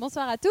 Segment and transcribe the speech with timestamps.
[0.00, 0.48] Bonsoir à tous.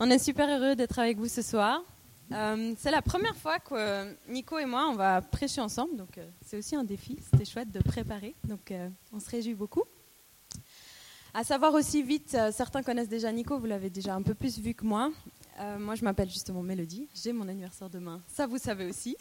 [0.00, 1.84] On est super heureux d'être avec vous ce soir.
[2.32, 6.28] Euh, c'est la première fois que Nico et moi, on va prêcher ensemble, donc euh,
[6.44, 7.16] c'est aussi un défi.
[7.30, 9.84] C'était chouette de préparer, donc euh, on se réjouit beaucoup.
[11.32, 14.74] À savoir aussi vite, certains connaissent déjà Nico, vous l'avez déjà un peu plus vu
[14.74, 15.12] que moi.
[15.78, 19.16] moi, je m'appelle justement Mélodie, j'ai mon anniversaire demain, ça vous savez aussi.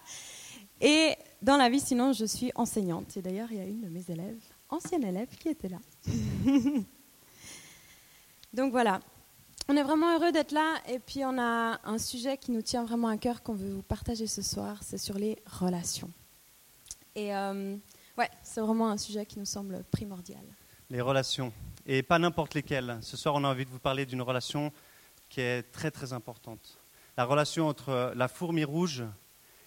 [0.80, 3.16] et dans la vie, sinon, je suis enseignante.
[3.16, 5.78] Et d'ailleurs, il y a une de mes élèves, ancienne élève, qui était là.
[8.58, 8.98] Donc voilà,
[9.68, 12.84] on est vraiment heureux d'être là et puis on a un sujet qui nous tient
[12.84, 16.10] vraiment à cœur qu'on veut vous partager ce soir, c'est sur les relations.
[17.14, 17.76] Et euh,
[18.16, 20.42] ouais, c'est vraiment un sujet qui nous semble primordial.
[20.90, 21.52] Les relations,
[21.86, 22.98] et pas n'importe lesquelles.
[23.00, 24.72] Ce soir, on a envie de vous parler d'une relation
[25.28, 26.80] qui est très très importante.
[27.16, 29.04] La relation entre la fourmi rouge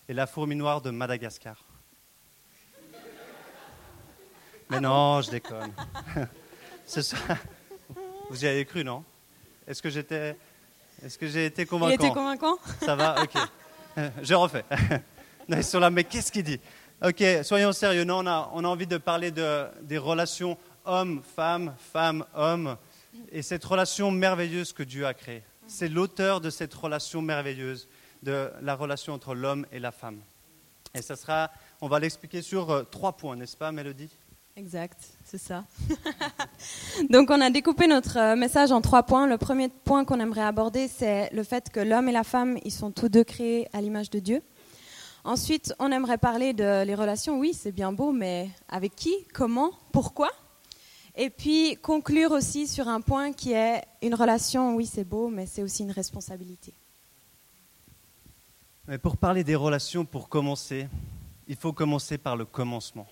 [0.10, 1.64] et la fourmi noire de Madagascar.
[4.70, 5.72] Mais non, je déconne.
[6.86, 7.38] Ce soir,
[8.32, 9.04] vous y avez cru, non?
[9.68, 10.38] Est-ce que j'étais,
[11.04, 12.58] est-ce que j'ai été convaincant Il était convaincant?
[12.80, 13.42] Ça va, ok.
[14.24, 14.64] Je refais.
[15.50, 16.60] ils sont là, mais qu'est-ce qu'il dit?
[17.06, 18.06] Ok, soyons sérieux.
[18.06, 22.78] Non, on a, on a envie de parler de, des relations homme-femme, femme-homme,
[23.34, 25.44] et cette relation merveilleuse que Dieu a créée.
[25.68, 27.90] C'est l'auteur de cette relation merveilleuse,
[28.24, 30.22] de la relation entre l'homme et la femme.
[30.94, 34.10] Et ça sera, on va l'expliquer sur euh, trois points, n'est-ce pas, Mélodie?
[34.58, 35.64] Exact, c'est ça.
[37.10, 39.26] Donc on a découpé notre euh, message en trois points.
[39.26, 42.72] Le premier point qu'on aimerait aborder, c'est le fait que l'homme et la femme, ils
[42.72, 44.42] sont tous deux créés à l'image de Dieu.
[45.24, 47.40] Ensuite, on aimerait parler de relations.
[47.40, 50.30] Oui, c'est bien beau, mais avec qui, comment, pourquoi?
[51.16, 54.76] Et puis conclure aussi sur un point qui est une relation.
[54.76, 56.74] Oui, c'est beau, mais c'est aussi une responsabilité.
[58.88, 60.88] Mais pour parler des relations, pour commencer,
[61.48, 63.08] il faut commencer par le commencement.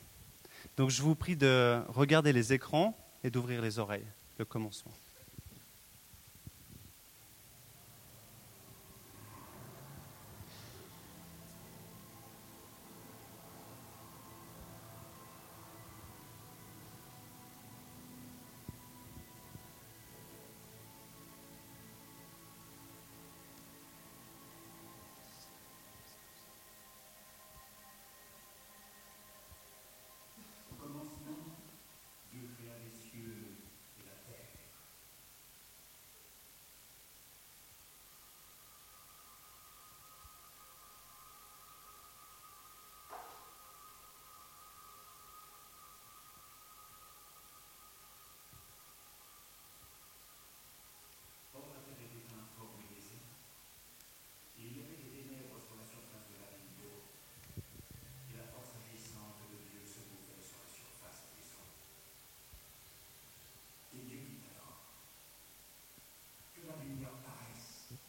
[0.80, 4.08] Donc je vous prie de regarder les écrans et d'ouvrir les oreilles.
[4.38, 4.94] Le commencement.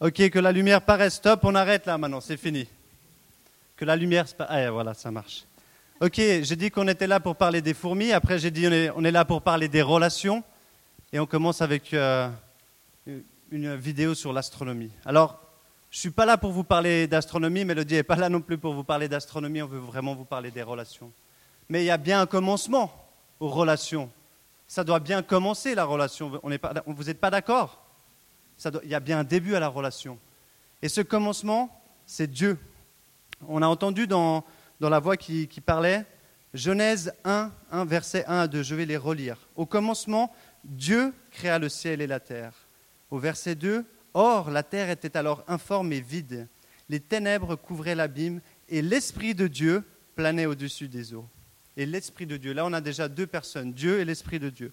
[0.03, 1.17] Ok, que la lumière paraisse.
[1.17, 2.67] Stop, on arrête là maintenant, c'est fini.
[3.77, 4.25] Que la lumière.
[4.39, 5.45] Ah, voilà, ça marche.
[6.01, 8.11] Ok, j'ai dit qu'on était là pour parler des fourmis.
[8.13, 8.67] Après, j'ai dit
[8.97, 10.43] on est, là pour parler des relations.
[11.13, 12.31] Et on commence avec euh,
[13.51, 14.91] une vidéo sur l'astronomie.
[15.05, 15.39] Alors,
[15.91, 17.67] je ne suis pas là pour vous parler d'astronomie.
[17.67, 19.61] Mélodie n'est pas là non plus pour vous parler d'astronomie.
[19.61, 21.13] On veut vraiment vous parler des relations.
[21.69, 22.91] Mais il y a bien un commencement
[23.39, 24.11] aux relations.
[24.67, 26.41] Ça doit bien commencer la relation.
[26.43, 27.80] On pas, vous n'êtes pas d'accord?
[28.83, 30.19] Il y a bien un début à la relation.
[30.83, 32.59] Et ce commencement, c'est Dieu.
[33.49, 34.45] On a entendu dans,
[34.81, 36.05] la voix qui, qui, parlait,
[36.53, 39.37] Genèse 1, 1, verset 1 à 2, je vais les relire.
[39.57, 40.33] Au commencement,
[40.65, 42.53] Dieu créa le ciel et la terre.
[43.11, 43.85] Au verset 2,
[44.15, 46.49] Or, la terre était alors informe et vide.
[46.89, 49.85] Les ténèbres couvraient l'abîme et l'Esprit de Dieu
[50.17, 51.27] planait au-dessus des eaux.
[51.77, 54.73] Et l'Esprit de Dieu, là on a déjà deux personnes, Dieu et l'Esprit de Dieu.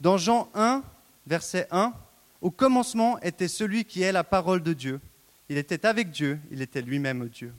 [0.00, 0.82] Dans Jean 1,
[1.26, 1.94] verset 1,
[2.40, 5.00] au commencement était celui qui est la parole de Dieu.
[5.48, 7.54] Il était avec Dieu, il était lui-même Dieu.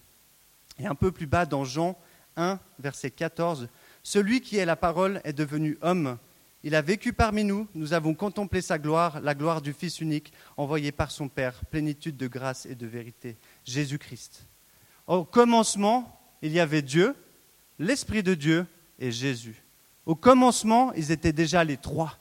[0.80, 1.98] Et un peu plus bas dans Jean
[2.36, 3.70] 1, verset 14,
[4.04, 6.18] celui qui est la parole est devenu homme.
[6.64, 10.34] Il a vécu parmi nous, nous avons contemplé sa gloire, la gloire du Fils unique,
[10.58, 14.46] envoyé par son Père, plénitude de grâce et de vérité, Jésus-Christ.
[15.08, 17.16] Au commencement, il y avait Dieu,
[17.80, 18.66] l'Esprit de Dieu
[19.00, 19.64] et Jésus.
[20.06, 22.18] Au commencement, ils étaient déjà les trois.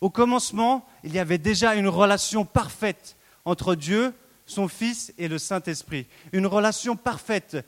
[0.00, 4.14] Au commencement, il y avait déjà une relation parfaite entre Dieu,
[4.46, 6.06] son Fils et le Saint-Esprit.
[6.32, 7.58] Une relation parfaite,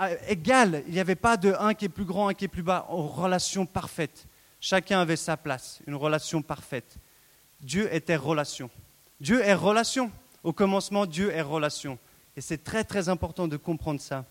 [0.00, 0.82] euh, égale.
[0.88, 2.86] Il n'y avait pas de un qui est plus grand, un qui est plus bas.
[2.90, 4.26] Une relation parfaite.
[4.60, 5.80] Chacun avait sa place.
[5.86, 6.96] Une relation parfaite.
[7.60, 8.70] Dieu était relation.
[9.20, 10.10] Dieu est relation.
[10.42, 11.98] Au commencement, Dieu est relation.
[12.36, 14.24] Et c'est très très important de comprendre ça.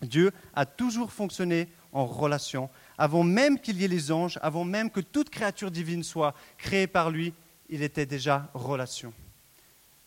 [0.00, 4.90] Dieu a toujours fonctionné en relation avant même qu'il y ait les anges, avant même
[4.90, 7.32] que toute créature divine soit créée par lui,
[7.68, 9.12] il était déjà relation.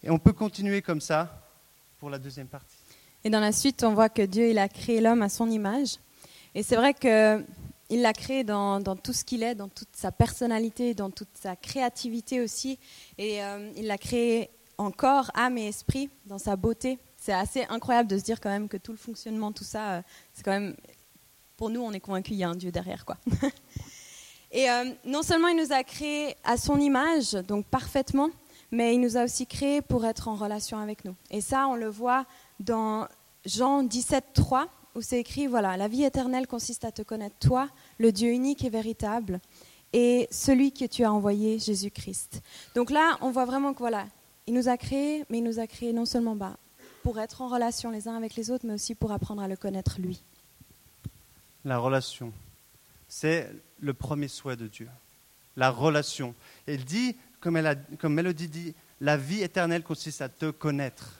[0.03, 1.41] Et on peut continuer comme ça
[1.99, 2.77] pour la deuxième partie.
[3.23, 5.97] Et dans la suite, on voit que Dieu, il a créé l'homme à son image.
[6.55, 10.93] Et c'est vrai qu'il l'a créé dans, tout ce qu'il est, dans toute sa personnalité,
[10.93, 12.79] dans toute sa créativité aussi.
[13.17, 16.99] Et euh, il l'a créé en corps, âme et esprit, dans sa beauté.
[17.17, 20.01] C'est assez incroyable de se dire quand même que tout le fonctionnement, tout ça, euh,
[20.33, 20.75] c'est quand même...
[21.57, 23.17] Pour nous, on est convaincus qu'il y a un Dieu derrière, quoi.
[24.51, 28.29] et euh, non seulement il nous a créé à son image, donc parfaitement,
[28.71, 31.15] mais il nous a aussi créé pour être en relation avec nous.
[31.31, 32.25] Et ça, on le voit
[32.59, 33.07] dans
[33.45, 37.69] Jean 17, 3, où c'est écrit, voilà, la vie éternelle consiste à te connaître, toi,
[37.97, 39.39] le Dieu unique et véritable,
[39.93, 42.41] et celui que tu as envoyé, Jésus-Christ.
[42.75, 44.05] Donc là, on voit vraiment que, voilà,
[44.47, 46.57] il nous a créés, mais il nous a créés non seulement bah,
[47.03, 49.55] pour être en relation les uns avec les autres, mais aussi pour apprendre à le
[49.55, 50.23] connaître lui.
[51.67, 52.31] La relation,
[53.09, 54.87] c'est le premier souhait de Dieu.
[55.57, 56.33] La relation.
[56.65, 57.59] Il dit, comme,
[58.13, 61.19] Mélodie dit, la vie éternelle consiste à te connaître.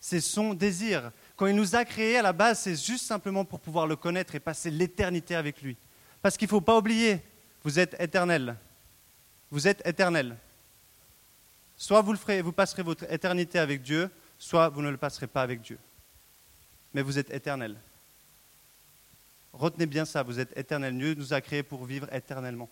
[0.00, 1.12] C'est son désir.
[1.36, 4.34] Quand il nous a créés, à la base, c'est juste simplement pour pouvoir le connaître
[4.34, 5.76] et passer l'éternité avec lui.
[6.20, 7.22] Parce qu'il ne faut pas oublier,
[7.62, 8.56] vous êtes éternel.
[9.52, 10.36] Vous êtes éternel.
[11.76, 15.28] Soit vous, le ferez, vous passerez votre éternité avec Dieu, soit vous ne le passerez
[15.28, 15.78] pas avec Dieu.
[16.92, 17.76] Mais vous êtes éternel.
[19.58, 20.96] Retenez bien ça, vous êtes éternel.
[20.96, 22.68] Dieu nous a créés pour vivre éternellement.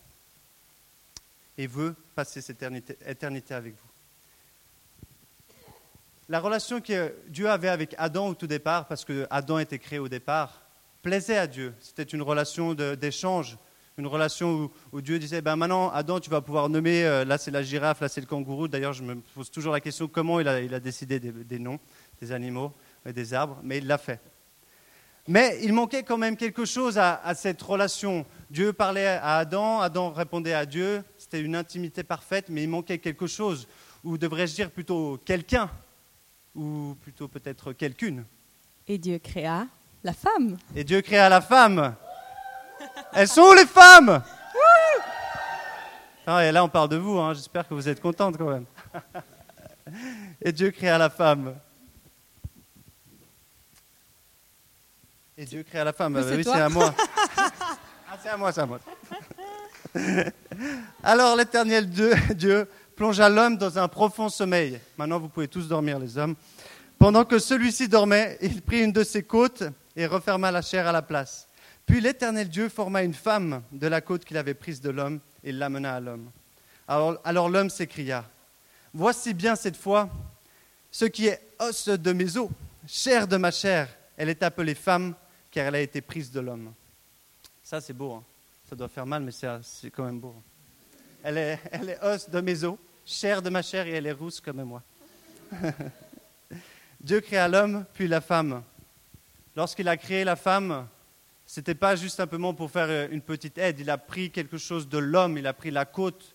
[1.57, 3.89] Et veut passer cette éternité, avec vous
[6.29, 9.99] la relation que Dieu avait avec Adam au tout départ, parce que Adam était créé
[9.99, 10.63] au départ,
[11.03, 11.75] plaisait à Dieu.
[11.81, 13.59] C'était une relation d'échange,
[13.99, 17.51] une relation où, Dieu disait ben maintenant, Adam, tu vas pouvoir nommer, euh, là c'est
[17.51, 18.69] la girafe, là c'est le kangourou.
[18.69, 21.79] D'ailleurs, je me pose toujours la question comment il a, décidé des, noms
[22.21, 22.73] des animaux
[23.07, 24.21] et des arbres, mais il l'a fait.
[25.27, 28.27] Mais il manquait quand même quelque chose à, à, cette relation.
[28.51, 32.99] Dieu parlait à Adam, Adam répondait à Dieu, c'était une intimité parfaite, mais il manquait
[32.99, 33.67] quelque chose,
[34.03, 35.71] ou devrais-je dire plutôt quelqu'un
[36.55, 38.25] ou plutôt peut-être quelqu'une.
[38.87, 39.67] Et Dieu créa
[40.03, 40.59] la femme.
[40.77, 41.95] Et Dieu créa la femme.
[43.13, 44.23] Elles sont où les femmes?
[46.27, 47.19] Ah, Et là, on parle de vous.
[47.19, 47.35] Hein.
[47.35, 48.65] J'espère que vous êtes contente quand même.
[50.43, 51.55] et Dieu créa la femme.
[55.45, 56.17] Et Dieu créa la femme.
[56.17, 56.95] oui, c'est à moi.
[57.37, 58.81] ah, c'est à moi, c'est à moi.
[61.03, 64.81] Alors l'éternel Dieu, Dieu plongea l'homme dans un profond sommeil.
[64.97, 66.35] Maintenant, vous pouvez tous dormir, les hommes.
[66.99, 69.65] Pendant que celui-ci dormait, il prit une de ses côtes
[69.95, 71.47] et referma la chair à la place.
[71.85, 75.53] Puis l'Éternel Dieu forma une femme de la côte qu'il avait prise de l'homme et
[75.53, 76.31] l'amena à l'homme.
[76.89, 78.25] Alors, alors l'homme s'écria,
[78.95, 80.09] Voici bien cette fois
[80.91, 82.49] ce qui est os de mes os,
[82.87, 83.95] chair de ma chair.
[84.17, 85.15] Elle est appelée femme
[85.55, 86.75] car elle a été prise de l'homme.
[87.63, 88.25] Ça c'est beau, hein.
[88.69, 90.35] ça doit faire mal, mais c'est quand même beau.
[91.23, 94.13] Elle est, elle est os de mes os, chair de ma chair, et elle est
[94.13, 94.83] rousse comme moi.
[97.01, 98.65] Dieu créa l'homme, puis la femme.
[99.55, 100.89] Lorsqu'il a créé la femme,
[101.47, 103.79] ce n'était pas juste simplement pour faire une petite aide.
[103.79, 106.35] Il a pris quelque chose de l'homme, il a pris la côte.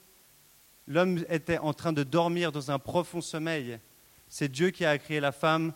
[0.88, 3.80] L'homme était en train de dormir dans un profond sommeil.
[4.30, 5.74] C'est Dieu qui a créé la femme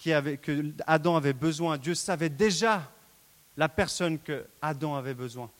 [0.00, 1.76] qui avait, que Adam avait besoin.
[1.76, 2.90] Dieu savait déjà
[3.56, 5.50] la personne que Adam avait besoin.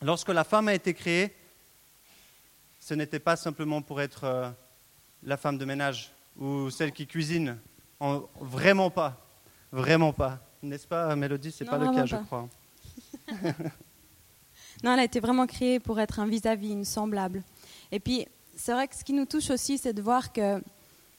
[0.00, 1.36] Lorsque la femme a été créée,
[2.80, 4.50] ce n'était pas simplement pour être euh,
[5.22, 7.58] la femme de ménage ou celle qui cuisine.
[8.40, 9.22] vraiment pas.
[9.70, 10.40] Vraiment pas.
[10.62, 11.52] N'est-ce pas, Mélodie?
[11.52, 12.48] Ce n'est pas le cas, je crois.
[14.82, 17.42] non, elle a été vraiment créée pour être un vis-à-vis, une semblable.
[17.92, 20.62] Et puis, c'est vrai que ce qui nous touche aussi, c'est de voir que,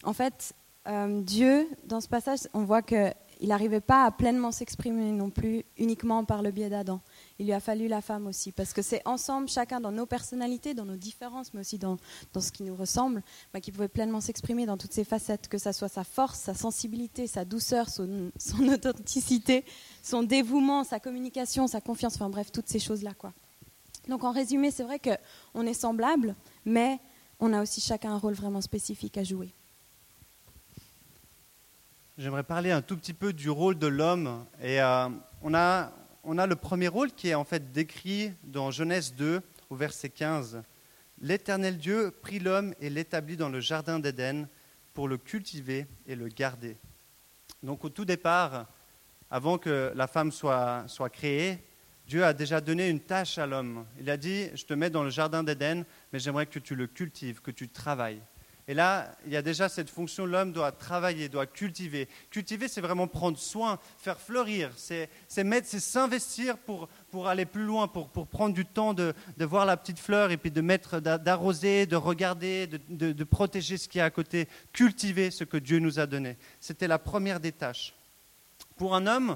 [0.03, 0.55] en fait,
[0.89, 5.63] euh, Dieu, dans ce passage, on voit qu'il n'arrivait pas à pleinement s'exprimer non plus
[5.77, 7.01] uniquement par le biais d'Adam
[7.39, 10.73] il lui a fallu la femme aussi, parce que c'est ensemble, chacun dans nos personnalités,
[10.73, 11.97] dans nos différences, mais aussi dans,
[12.33, 15.57] dans ce qui nous ressemble, bah, qui pouvait pleinement s'exprimer dans toutes ses facettes, que
[15.57, 19.63] ça soit sa force, sa sensibilité, sa douceur, son, son authenticité,
[20.03, 23.13] son dévouement, sa communication, sa confiance, enfin bref, toutes ces choses-là.
[23.13, 23.33] quoi.
[24.09, 26.99] Donc en résumé, c'est vrai qu'on est semblables, mais
[27.39, 29.53] on a aussi chacun un rôle vraiment spécifique à jouer.
[32.19, 34.45] J'aimerais parler un tout petit peu du rôle de l'homme.
[34.61, 35.07] Et euh,
[35.41, 35.93] on, a,
[36.25, 40.09] on a le premier rôle qui est en fait décrit dans Genèse 2 au verset
[40.09, 40.61] 15.
[41.21, 44.49] L'Éternel Dieu prit l'homme et l'établit dans le jardin d'Éden
[44.93, 46.75] pour le cultiver et le garder.
[47.63, 48.67] Donc au tout départ,
[49.31, 51.63] avant que la femme soit, soit créée,
[52.05, 53.85] Dieu a déjà donné une tâche à l'homme.
[53.97, 56.87] Il a dit, je te mets dans le jardin d'Éden, mais j'aimerais que tu le
[56.87, 58.21] cultives, que tu travailles.
[58.69, 62.07] Et là, il y a déjà cette fonction, l'homme doit travailler, doit cultiver.
[62.29, 65.09] Cultiver, c'est vraiment prendre soin, faire fleurir, c'est
[65.43, 69.45] mettre, c'est s'investir pour, pour aller plus loin, pour, pour prendre du temps de, de,
[69.45, 73.89] voir la petite fleur et puis de mettre, d'arroser, de regarder, de, de, protéger ce
[73.89, 76.37] qui est à côté, cultiver ce que Dieu nous a donné.
[76.59, 77.95] C'était la première des tâches.
[78.77, 79.35] Pour un homme,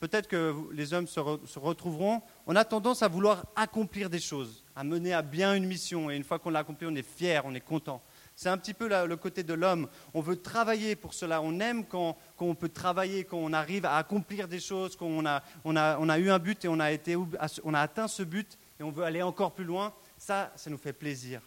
[0.00, 4.64] peut-être que les hommes se, se, retrouveront, on a tendance à vouloir accomplir des choses,
[4.74, 7.42] à mener à bien une mission, et une fois qu'on l'a accompli, on est fier,
[7.44, 8.02] on est content.
[8.34, 9.88] C'est un petit peu le côté de l'homme.
[10.14, 11.42] On veut travailler pour cela.
[11.42, 15.26] On aime quand, on peut travailler, quand on arrive à accomplir des choses, quand on
[15.26, 19.52] a, eu un but et on a, atteint ce but et on veut aller encore
[19.52, 19.92] plus loin.
[20.18, 21.40] Ça, ça nous fait plaisir.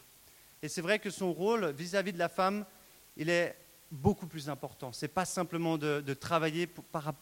[0.62, 2.66] Et c'est vrai que son rôle vis-à-vis de la femme,
[3.18, 3.56] il est
[3.92, 4.92] beaucoup plus important.
[4.92, 6.70] Ce n'est pas simplement de, travailler.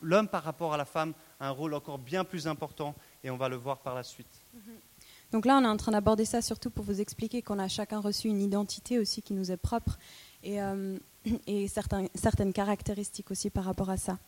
[0.02, 3.38] L'homme par rapport à la femme a un rôle encore bien plus important et on
[3.38, 4.42] va le voir par la suite.
[4.54, 4.93] Mm -hmm.
[5.34, 8.00] Donc là, on est en train d'aborder ça surtout pour vous expliquer qu'on a chacun
[8.00, 9.98] reçu une identité aussi qui nous est propre
[10.44, 10.96] et, euh,
[12.14, 14.20] certaines caractéristiques aussi par rapport à ça.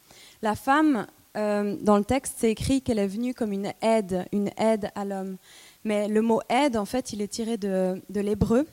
[0.42, 1.06] La femme,
[1.38, 5.06] euh, dans le texte, c'est écrit qu'elle est venue comme une aide, une aide à
[5.06, 5.38] l'homme.
[5.84, 8.66] Mais le mot aide, en fait, il est tiré de, de l'hébreu.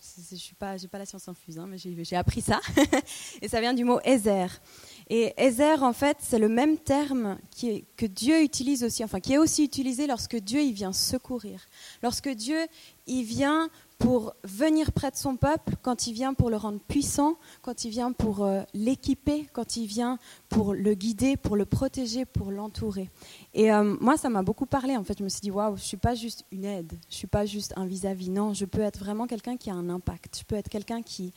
[0.00, 2.60] Je n'ai pas, pas la science infuse, hein, mais j'ai appris ça.
[3.42, 4.60] et ça vient du mot Ezer.
[5.10, 9.20] Et Ezer, en fait, c'est le même terme qui est, que Dieu utilise aussi, enfin,
[9.20, 11.66] qui est aussi utilisé lorsque Dieu il vient secourir.
[12.02, 12.58] Lorsque Dieu
[13.06, 17.36] il vient pour venir près de son peuple, quand il vient pour le rendre puissant,
[17.62, 22.24] quand il vient pour euh, l'équiper, quand il vient pour le guider, pour le protéger,
[22.24, 23.10] pour l'entourer.
[23.54, 24.96] Et euh, moi, ça m'a beaucoup parlé.
[24.96, 27.26] En fait, je me suis dit, waouh, je suis pas juste une aide, je suis
[27.26, 28.30] pas juste un vis-à-vis.
[28.30, 30.38] Non, je peux être vraiment quelqu'un qui a un impact.
[30.38, 31.32] Je peux être quelqu'un qui,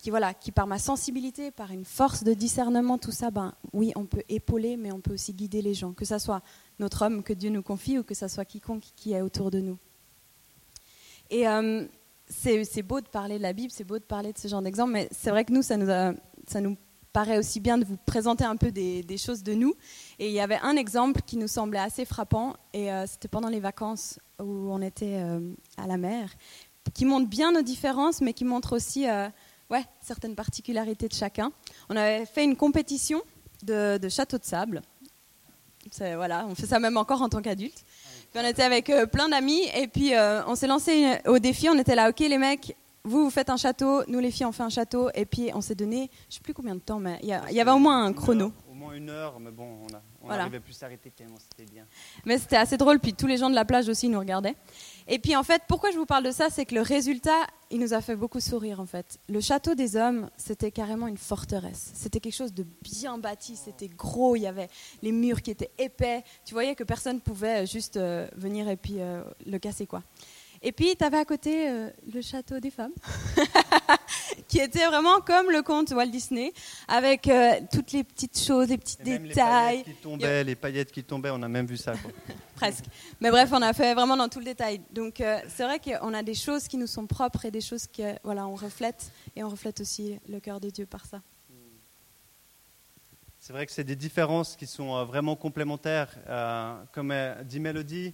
[0.00, 3.92] qui, voilà, qui par ma sensibilité, par une force de discernement, tout ça, ben oui,
[3.96, 6.42] on peut épauler, mais on peut aussi guider les gens, que ce soit
[6.78, 9.60] notre homme que Dieu nous confie ou que ce soit quiconque qui est autour de
[9.60, 9.78] nous.
[11.28, 11.84] Et euh,
[12.28, 14.92] c'est beau de parler de la Bible, c'est beau de parler de ce genre d'exemple,
[14.92, 15.86] mais c'est vrai que nous ça, nous
[16.46, 16.76] ça nous
[17.12, 19.74] paraît aussi bien de vous présenter un peu des, des, choses de nous.
[20.18, 23.48] Et il y avait un exemple qui nous semblait assez frappant, et euh, c'était pendant
[23.48, 26.30] les vacances où on était euh, à la mer,
[26.94, 29.28] qui montre bien nos différences, mais qui montre aussi euh,
[29.70, 31.52] ouais, certaines particularités de chacun.
[31.88, 33.22] On avait fait une compétition
[33.62, 34.82] de, de château de sable.
[35.98, 37.84] Voilà, on fait ça même encore en tant qu'adulte.
[38.30, 41.68] Puis on était avec euh, plein d'amis et puis euh, on s'est lancé au défi.
[41.68, 44.52] On était là, ok les mecs, vous vous faites un château, nous les filles on
[44.52, 47.18] fait un château et puis on s'est donné, je sais plus combien de temps, mais
[47.22, 48.46] il y, y, avait au moins un chrono.
[48.46, 50.42] Heure, au moins une heure, mais bon, on, a, on voilà.
[50.42, 51.86] arrivait plus à s'arrêter tellement c'était bien.
[52.24, 54.54] Mais c'était assez drôle, puis tous les gens de la plage aussi nous regardaient.
[55.12, 57.80] Et puis en fait, pourquoi je vous parle de ça, c'est que le résultat, il
[57.80, 59.18] nous a fait beaucoup sourire en fait.
[59.28, 61.90] Le château des hommes, c'était carrément une forteresse.
[61.94, 64.68] C'était quelque chose de bien bâti, c'était gros, il y avait
[65.02, 66.22] les murs qui étaient épais.
[66.44, 70.04] Tu voyais que personne pouvait juste euh, venir et puis euh, le casser quoi.
[70.62, 72.92] Et puis, tu avais à côté euh, le château des femmes,
[74.48, 76.52] qui était vraiment comme le conte Walt Disney,
[76.86, 79.78] avec euh, toutes les petites choses, les petits Et détails.
[79.78, 81.92] Les paillettes, qui tombaient, les paillettes qui tombaient, on a même vu ça.
[81.92, 82.10] Quoi.
[82.56, 82.84] Presque.
[83.20, 84.82] Mais bref, on a fait vraiment dans tout le détail.
[84.92, 87.86] Donc, euh, c'est vrai qu'on a des choses qui nous sont propres et des choses
[87.86, 91.22] que, voilà, on reflète, et on reflète aussi le cœur de Dieu par ça.
[93.38, 96.18] C'est vrai que c'est des différences qui sont vraiment complémentaires.
[96.92, 97.14] comme
[97.44, 98.12] dit Mélodie,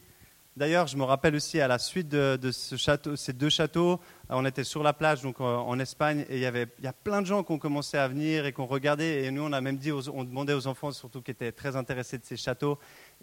[0.57, 4.83] D'ailleurs, je me rappelle aussi à la suite de, ces deux châteaux, on était sur
[4.83, 7.45] la plage donc en Espagne et il y avait il y a plein de gens
[7.45, 9.93] qui ont commencé à venir et qui ont regardé et nous on a même dit
[9.93, 12.79] aux, on demandait aux enfants surtout qui étaient très intéressés de ces châteaux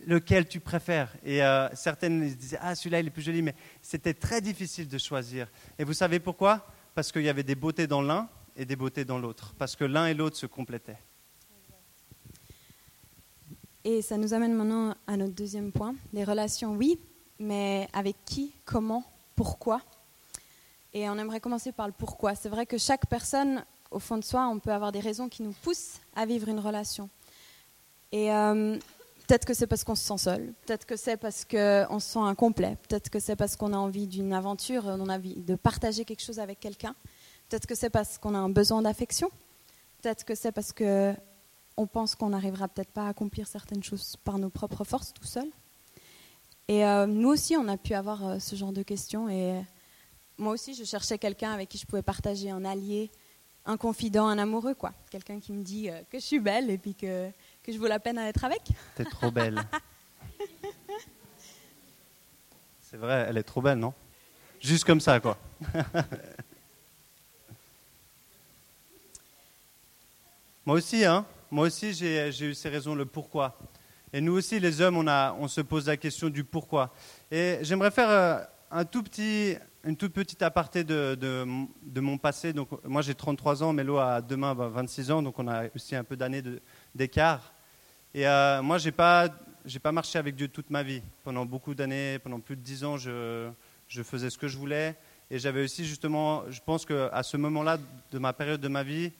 [0.06, 1.16] lequel tu préfères?
[1.26, 4.88] Et euh, certaines ils disaient ah celui-là il est plus joli mais c'était très difficile
[4.88, 5.48] de choisir.
[5.80, 6.68] Et vous savez pourquoi?
[6.94, 9.86] Parce qu'il y avait des beautés dans l'un et des beautés dans l'autre parce que
[9.86, 11.00] l'un et l'autre se complétaient.
[13.86, 17.00] Et ça nous amène maintenant à notre deuxième point, les relations, oui,
[17.44, 19.04] mais avec qui, comment,
[19.36, 19.82] pourquoi?
[20.94, 22.36] Et on aimerait commencer par le pourquoi.
[22.36, 25.44] C'est vrai que chaque personne, au fond de soi, on peut avoir des raisons qui
[25.44, 27.10] nous poussent à vivre une relation.
[28.12, 28.78] Et euh,
[29.28, 32.20] peut-être que c'est parce qu'on se sent seul, peut-être que c'est parce qu'on se sent
[32.20, 36.06] incomplet, peut-être que c'est parce qu'on a envie d'une aventure, on a envie de partager
[36.06, 36.96] quelque chose avec quelqu'un,
[37.50, 39.30] peut-être que c'est parce qu'on a un besoin d'affection,
[40.02, 41.14] peut-être que c'est parce que
[41.76, 45.26] on pense qu'on n'arrivera peut-être pas à accomplir certaines choses par nos propres forces tout
[45.26, 45.50] seul.
[46.68, 49.28] Et euh, nous aussi, on a pu avoir euh, ce genre de questions.
[49.30, 49.62] Et
[50.38, 53.12] moi aussi, je cherchais quelqu'un avec qui je pouvais partager un allié,
[53.66, 54.94] un confident, un amoureux, quoi.
[55.10, 57.30] Quelqu'un qui me dit euh, que je suis belle et puis que,
[57.64, 58.62] que je vaux la peine à être avec.
[58.96, 59.62] T'es trop belle.
[62.82, 63.94] C'est vrai, elle est trop belle, non?
[64.62, 65.38] Juste comme ça, quoi.
[70.66, 71.26] Moi aussi, hein.
[71.52, 73.58] Moi aussi, j'ai eu ces raisons, le pourquoi.
[74.16, 76.94] Et nous aussi, les hommes, on, se pose la question du pourquoi.
[77.32, 78.40] Et j'aimerais faire euh,
[78.70, 82.54] un tout petit, une toute petite aparté de, de, mon passé.
[82.54, 86.04] Donc, moi, j'ai 33 ans, Mélo a demain 26 ans, donc on a aussi un
[86.04, 86.44] peu d'années
[86.94, 87.54] d'écart.
[88.14, 89.30] Et euh, moi, j'ai pas,
[89.66, 91.02] j'ai pas marché avec Dieu toute ma vie.
[91.24, 93.50] Pendant beaucoup d'années, pendant plus de dix ans, je,
[93.88, 94.96] je faisais ce que je voulais.
[95.32, 97.80] Et j'avais aussi justement, je pense qu'à ce moment-là
[98.12, 99.12] de ma période de ma vie,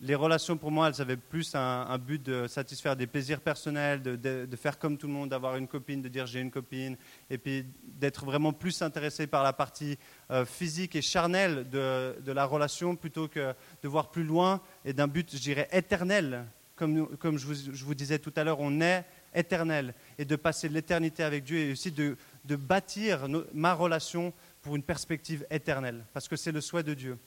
[0.00, 4.56] les relations pour moi, elles avaient plus un, but de satisfaire des plaisirs personnels, de,
[4.56, 6.96] faire comme tout le monde, d'avoir une copine, de dire j'ai une copine,
[7.30, 9.98] et puis d'être vraiment plus intéressé par la partie
[10.30, 15.08] euh, physique et charnelle de, la relation plutôt que de voir plus loin et d'un
[15.08, 16.44] but, je dirais, éternel.
[16.76, 17.46] Comme, comme je,
[17.84, 21.72] vous, disais tout à l'heure, on est éternel et de passer l'éternité avec Dieu et
[21.72, 26.94] aussi de, bâtir ma relation pour une perspective éternelle, parce que c'est le souhait de
[26.94, 27.18] Dieu.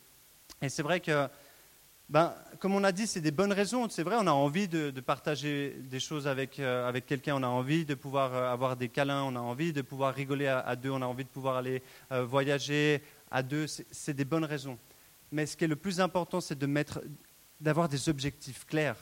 [0.61, 1.27] Et c'est vrai que
[2.11, 3.87] ben, comme on a dit, c'est des bonnes raisons.
[3.87, 7.47] C'est vrai, on a envie de, partager des choses avec, euh, avec quelqu'un, on a
[7.47, 10.89] envie de pouvoir euh, avoir des câlins, on a envie de pouvoir rigoler à, deux,
[10.89, 13.01] on a envie de pouvoir aller euh, voyager
[13.31, 13.65] à deux.
[13.65, 14.77] C'est des bonnes raisons.
[15.31, 17.01] Mais ce qui est le plus important, c'est de mettre,
[17.61, 18.97] d'avoir des objectifs clairs,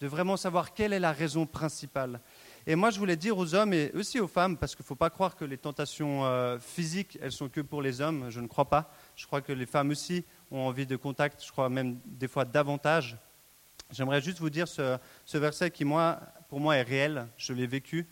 [0.00, 2.20] de vraiment savoir quelle est la raison principale.
[2.66, 4.94] Et moi, je voulais dire aux hommes et aussi aux femmes, parce qu'il ne faut
[4.94, 8.28] pas croire que les tentations physiques, elles sont que pour les hommes.
[8.28, 8.92] Je ne crois pas.
[9.14, 12.44] Je crois que les femmes aussi ont envie de contact, je crois même des fois
[12.44, 13.16] davantage.
[13.90, 14.98] J'aimerais juste vous dire ce,
[15.34, 15.84] verset qui,
[16.48, 18.06] pour moi, est réel, je l'ai vécu.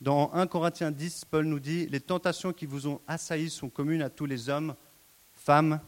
[0.00, 4.02] Dans 1 Corinthiens 10, Paul nous dit, Les tentations qui vous ont assaillis sont communes
[4.02, 4.74] à tous les hommes,
[5.34, 5.80] femmes.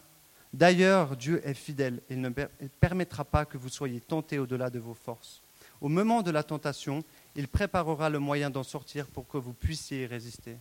[0.52, 4.92] D'ailleurs, Dieu est fidèle il ne permettra pas que vous soyez tentés au-delà de vos
[4.92, 5.40] forces.
[5.80, 7.02] Au moment de la tentation,
[7.34, 10.58] il préparera le moyen d'en sortir pour que vous puissiez y résister.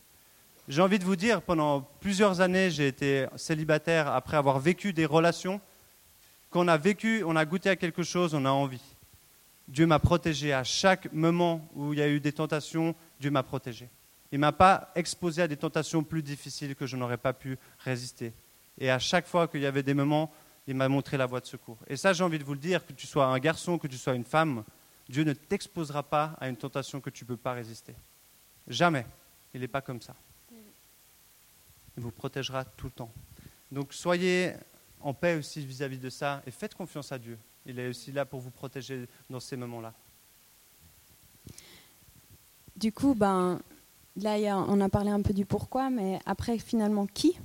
[0.68, 5.06] J'ai envie de vous dire, pendant plusieurs années, j'ai été célibataire après avoir vécu des
[5.06, 5.60] relations.
[6.50, 8.82] Quand on a vécu, on a goûté à quelque chose, on a envie.
[9.68, 13.44] Dieu m'a protégé à chaque moment où il y a eu des tentations, Dieu m'a
[13.44, 13.90] protégé.
[14.32, 17.58] Il ne m'a pas exposé à des tentations plus difficiles que je n'aurais pas pu
[17.80, 18.34] résister.
[18.78, 20.32] Et à chaque fois qu'il y avait des moments,
[20.68, 21.78] il m'a montré la voie de secours.
[21.88, 23.98] Et ça, j'ai envie de vous le dire, que tu sois un garçon, que tu
[23.98, 24.64] sois une femme,
[25.10, 27.94] Dieu ne t'exposera pas à une tentation que tu ne peux pas résister.
[28.68, 29.06] Jamais.
[29.54, 30.16] Il n'est pas comme ça.
[31.98, 33.12] Il vous protégera tout le temps.
[33.72, 34.54] Donc soyez
[35.02, 37.38] en paix aussi vis-à-vis de ça et faites confiance à Dieu.
[37.66, 39.94] Il est aussi là pour vous protéger dans ces moments-là.
[42.76, 43.62] Du coup, ben,
[44.16, 47.38] là, on a parlé un peu du pourquoi, mais après, finalement, qui?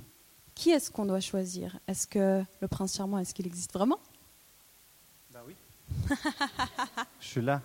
[0.55, 1.77] Qui est-ce qu'on doit choisir?
[1.87, 3.99] Est-ce que le prince charmant, est-ce qu'il existe vraiment?
[5.31, 5.55] Ben oui.
[7.19, 7.61] Je suis là.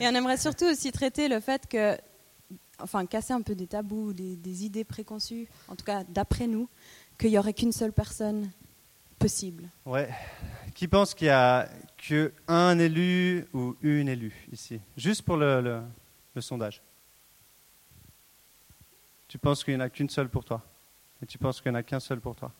[0.00, 1.98] et on aimerait surtout aussi traiter le fait que
[2.78, 6.68] enfin casser un peu des tabous, des, idées préconçues, en tout cas d'après nous,
[7.18, 8.50] qu'il n'y aurait qu'une seule personne
[9.18, 9.64] possible.
[9.84, 10.08] Ouais.
[10.74, 14.80] Qui pense qu'il y a qu'un élu ou une élue ici?
[14.96, 15.82] Juste pour le,
[16.38, 16.82] sondage.
[19.28, 20.62] Tu penses qu'il n'y en a qu'une seule pour toi?
[21.22, 22.52] Et tu penses qu'il n'y en a qu'un seul pour toi?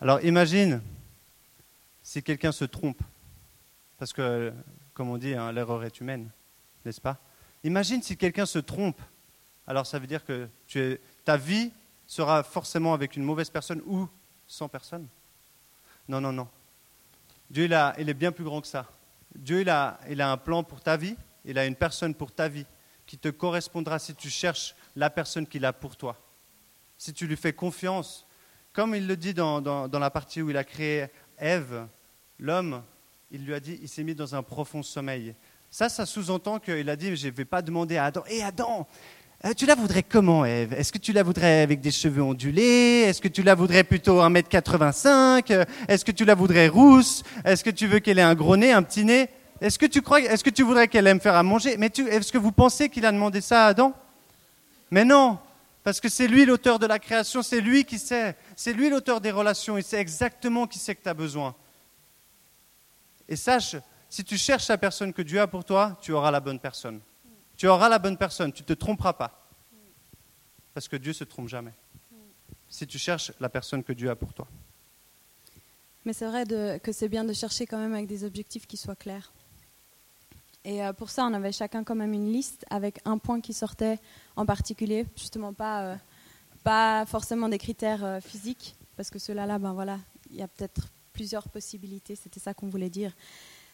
[0.00, 0.80] Alors imagine
[2.02, 3.00] si quelqu'un se trompe.
[3.98, 4.52] Parce que,
[4.94, 6.28] comme on dit, hein, l'erreur est humaine,
[6.84, 7.18] n'est-ce pas?
[7.66, 9.00] Imagine si quelqu'un se trompe.
[9.66, 10.48] Alors ça veut dire que
[11.24, 11.72] ta vie
[12.06, 14.08] sera forcément avec une mauvaise personne ou
[14.46, 15.08] sans personne.
[16.08, 16.46] Non, non, non.
[17.50, 17.72] Dieu, il,
[18.08, 18.86] est bien plus grand que ça.
[19.34, 22.66] Dieu, il a, un plan pour ta vie, il a une personne pour ta vie
[23.04, 26.16] qui te correspondra si tu cherches la personne qu'il a pour toi.
[26.96, 28.28] Si tu lui fais confiance,
[28.72, 31.88] comme il le dit dans la partie où il a créé Ève,
[32.38, 32.84] l'homme,
[33.32, 35.34] il lui a dit, il s'est mis dans un profond sommeil.
[35.78, 38.86] Ça, ça sous-entend qu'il a dit, je ne vais pas demander à Adam, hé Adam,
[39.44, 40.72] euh, tu la voudrais comment, Ève?
[40.72, 43.04] Est-ce que tu la voudrais avec des cheveux ondulés?
[43.06, 47.24] Est-ce que tu la voudrais plutôt 1m85 Est-ce que tu la voudrais rousse?
[47.44, 49.28] Est-ce que tu veux qu'elle ait un gros nez, un petit nez?
[49.60, 51.76] Est-ce que tu crois, est-ce que tu voudrais qu'elle aime faire à manger?
[51.76, 53.92] Mais est-ce que vous pensez qu'il a demandé ça à Adam?
[54.90, 55.38] Mais non,
[55.84, 59.20] parce que c'est lui l'auteur de la création, c'est lui qui sait, c'est lui l'auteur
[59.20, 61.54] des relations, il sait exactement qui c'est que tu as besoin.
[63.28, 63.76] Et sache,
[64.08, 67.00] si tu cherches la personne que Dieu a pour toi, tu auras la bonne personne.
[67.56, 69.48] Tu auras la bonne personne, tu ne te tromperas pas.
[70.74, 71.72] Parce que Dieu ne se trompe jamais.
[72.68, 74.46] Si tu cherches la personne que Dieu a pour toi.
[76.04, 76.44] Mais c'est vrai
[76.78, 79.32] que c'est bien de chercher quand même avec des objectifs qui soient clairs.
[80.64, 83.52] Et euh, pour ça, on avait chacun quand même une liste avec un point qui
[83.52, 83.98] sortait
[84.34, 85.96] en particulier, justement pas, euh,
[86.64, 90.88] pas forcément des critères euh, physiques, parce que cela-là, ben voilà, il y a peut-être
[91.12, 93.12] plusieurs possibilités, c'était ça qu'on voulait dire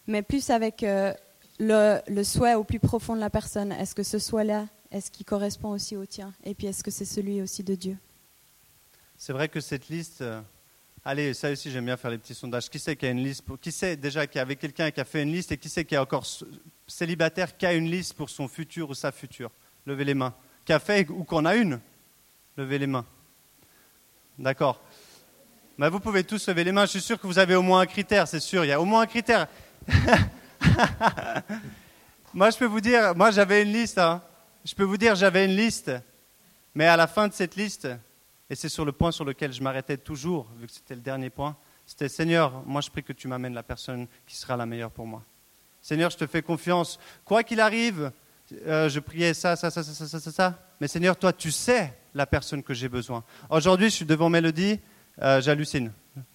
[0.07, 1.13] mais plus avec euh,
[1.59, 3.73] le, souhait au plus profond de la personne.
[3.73, 6.33] Est-ce que ce souhait-là, est-ce qu'il correspond aussi au tien?
[6.45, 7.97] Et puis est-ce que c'est celui aussi de Dieu?
[9.17, 10.41] C'est vrai que cette liste, euh,
[11.05, 12.69] allez, ça aussi j'aime bien faire les petits sondages.
[12.69, 15.05] Qui sait qui a une liste Qui sait déjà qu'il y avait quelqu'un qui a
[15.05, 16.27] fait une liste et qui sait qui est encore
[16.87, 19.51] célibataire qui a une liste pour son futur ou sa future?
[19.87, 20.35] Levez les mains.
[20.65, 21.81] Qui a fait ou qu'on a une?
[22.57, 23.07] Levez les mains.
[24.39, 24.81] D'accord.
[25.79, 26.85] Mais vous pouvez tous lever les mains.
[26.85, 28.65] Je suis sûr que vous avez au moins un critère, c'est sûr.
[28.65, 29.49] Il y a au moins un critère.
[32.35, 33.99] moi, je peux vous dire, moi, j'avais une liste.
[33.99, 34.23] Hein.
[34.65, 35.91] Je peux vous dire, j'avais une liste.
[36.75, 37.89] Mais à la fin de cette liste,
[38.49, 41.31] et c'est sur le point sur lequel je m'arrêtais toujours, vu que c'était le dernier
[41.31, 44.91] point, c'était Seigneur, moi, je prie que tu m'amènes la personne qui sera la meilleure
[44.91, 45.23] pour moi.
[45.81, 46.99] Seigneur, je te fais confiance.
[47.25, 48.13] Quoi qu'il arrive,
[48.67, 50.59] euh, je priais ça, ça, ça, ça, ça, ça, ça.
[50.81, 53.25] Mais Seigneur, toi, tu sais la personne que j'ai besoin.
[53.51, 54.81] Aujourd'hui, je suis devant Mélodie,
[55.21, 55.93] euh, j'hallucine.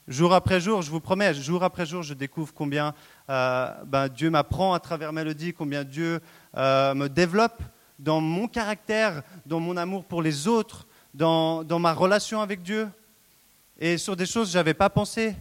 [0.07, 2.93] Jour après jour, je vous promets, jour après jour, je découvre combien
[3.29, 6.19] euh, ben, Dieu m'apprend à travers Mélodie, combien Dieu
[6.55, 7.61] me développe
[7.99, 12.87] dans mon caractère, dans mon amour pour les autres, dans, dans ma relation avec Dieu.
[13.79, 15.35] Et sur des choses je n'avais pas pensé.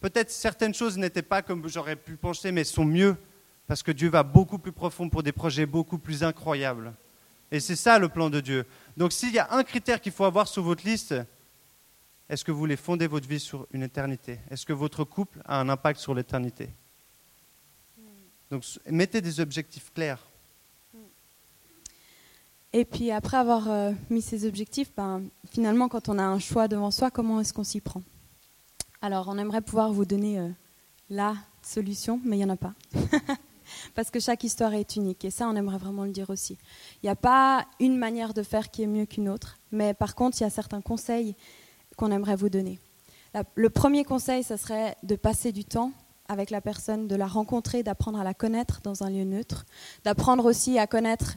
[0.00, 3.16] Peut-être certaines choses n'étaient pas comme j'aurais pu penser, mais sont mieux
[3.66, 6.92] parce que Dieu va beaucoup plus profond pour des projets beaucoup plus incroyables.
[7.50, 8.66] Et c'est ça le plan de Dieu.
[8.96, 11.14] Donc s'il y a un critère qu'il faut avoir sur votre liste,
[12.28, 14.38] est-ce que vous voulez fonder votre vie sur une éternité?
[14.50, 16.68] Est-ce que votre couple a un impact sur l'éternité?
[18.50, 20.22] Donc mettez des objectifs clairs.
[22.74, 26.68] Et puis après avoir euh, mis ces objectifs, ben, finalement quand on a un choix
[26.68, 28.02] devant soi, comment est-ce qu'on s'y prend?
[29.02, 30.48] Alors on aimerait pouvoir vous donner euh,
[31.10, 32.72] la solution, mais il n'y en a pas.
[33.94, 35.24] parce que chaque histoire est unique.
[35.24, 36.58] Et ça, on aimerait vraiment le dire aussi.
[37.02, 40.14] Il n'y a pas une manière de faire qui est mieux qu'une autre, mais par
[40.14, 41.34] contre, il y a certains conseils
[41.96, 42.78] qu'on aimerait vous donner.
[43.54, 45.92] le premier conseil, ce serait de passer du temps
[46.28, 49.64] avec la personne, de la rencontrer, d'apprendre à la connaître dans un lieu neutre,
[50.04, 51.36] d'apprendre aussi à connaître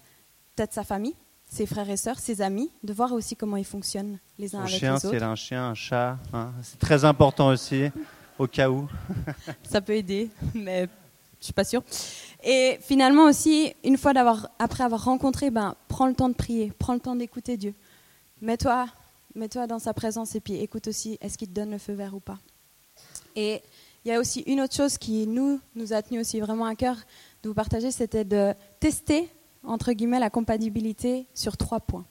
[0.55, 1.15] peut-être sa famille,
[1.47, 4.71] ses frères et sœurs, ses amis, de voir aussi comment ils fonctionnent les uns avec
[4.71, 5.09] chien, les autres.
[5.09, 6.51] Si elle a un chien, un chat, hein.
[6.61, 7.89] c'est très important aussi,
[8.39, 8.87] au cas où.
[9.63, 10.87] Ça peut aider, mais
[11.39, 11.83] je suis pas sûre.
[12.43, 16.71] Et finalement aussi, une fois d'avoir, après avoir rencontré, ben, prends le temps de prier,
[16.77, 17.73] prends le temps d'écouter Dieu.
[18.41, 18.87] Mets-toi,
[19.35, 22.15] mets-toi dans sa présence et puis écoute aussi, est-ce qu'il te donne le feu vert
[22.15, 22.39] ou pas.
[23.35, 23.61] Et
[24.03, 26.75] il y a aussi une autre chose qui nous nous a tenu aussi vraiment à
[26.75, 26.97] cœur
[27.43, 29.29] de vous partager, c'était de tester
[29.63, 32.05] entre guillemets la compatibilité sur trois points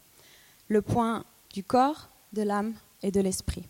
[0.68, 3.64] le point du corps, de l'âme et de l'esprit.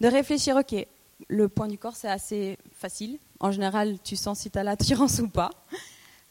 [0.00, 0.86] De réfléchir, ok,
[1.28, 5.18] le point du corps c'est assez facile, en général, tu sens si tu as l'attirance
[5.20, 5.50] ou pas.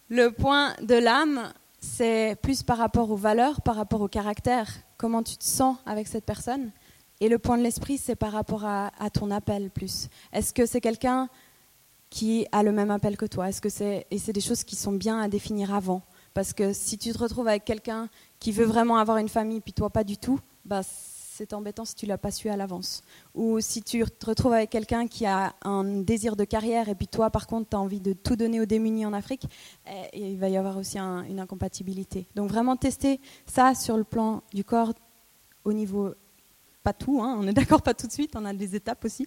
[0.09, 5.23] Le point de l'âme, c'est plus par rapport aux valeurs, par rapport au caractère, comment
[5.23, 6.71] tu te sens avec cette personne.
[7.19, 10.07] Et le point de l'esprit, c'est par rapport à, ton appel plus.
[10.31, 11.27] Est-ce que c'est quelqu'un
[12.09, 13.49] qui a le même appel que toi?
[13.49, 16.01] Est-ce que c'est et c'est des choses qui sont bien à définir avant?
[16.33, 19.73] Parce que si tu te retrouves avec quelqu'un qui veut vraiment avoir une famille, puis
[19.73, 20.81] toi pas du tout, bah
[21.41, 23.01] c'est embêtant si tu l'as pas su à l'avance.
[23.33, 27.07] Ou si tu te retrouves avec quelqu'un qui a un désir de carrière et puis
[27.07, 29.45] toi, par contre, tu as envie de tout donner aux démunis en Afrique,
[30.13, 32.27] et il va y avoir aussi une incompatibilité.
[32.35, 34.93] Donc vraiment tester ça sur le plan du corps
[35.63, 36.13] au niveau
[36.83, 39.25] pas tout, hein, on est d'accord pas tout de suite, on a des étapes aussi,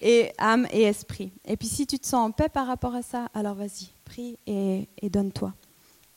[0.00, 1.32] et âme et esprit.
[1.44, 4.38] Et puis si tu te sens en paix par rapport à ça, alors vas-y, prie
[4.46, 5.52] et donne-toi.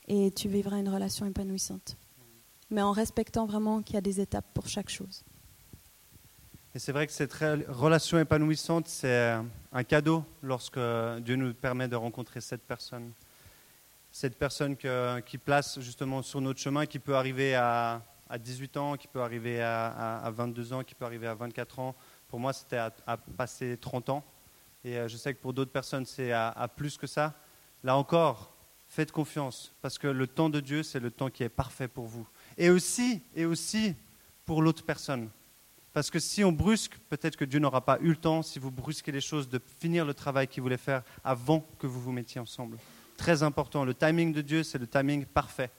[0.06, 1.96] Et tu vivras une relation épanouissante.
[2.70, 5.24] Mais en respectant vraiment qu'il y a des étapes pour chaque chose.
[6.72, 9.36] Et c'est vrai que cette relation épanouissante, c'est
[9.72, 10.78] un cadeau lorsque
[11.18, 13.10] Dieu nous permet de rencontrer cette personne.
[14.12, 18.02] Cette personne qui place justement sur notre chemin, qui peut arriver à,
[18.38, 21.96] 18 ans, qui peut arriver à, 22 ans, qui peut arriver à 24 ans.
[22.28, 24.24] Pour moi, c'était à, passer 30 ans.
[24.84, 27.34] Et euh, je sais que pour d'autres personnes, c'est à, plus que ça.
[27.82, 28.54] Là encore,
[28.86, 32.06] faites confiance, parce que le temps de Dieu, c'est le temps qui est parfait pour
[32.06, 32.28] vous.
[32.56, 33.96] Et aussi, et aussi
[34.44, 35.30] pour l'autre personne.
[35.92, 38.70] Parce que si on brusque, peut-être que Dieu n'aura pas eu le temps, si vous
[38.70, 42.40] brusquez les choses, de finir le travail qu'il voulait faire avant que vous vous mettiez
[42.40, 42.78] ensemble.
[43.16, 43.84] Très important.
[43.84, 45.70] Le timing de Dieu, c'est le timing parfait.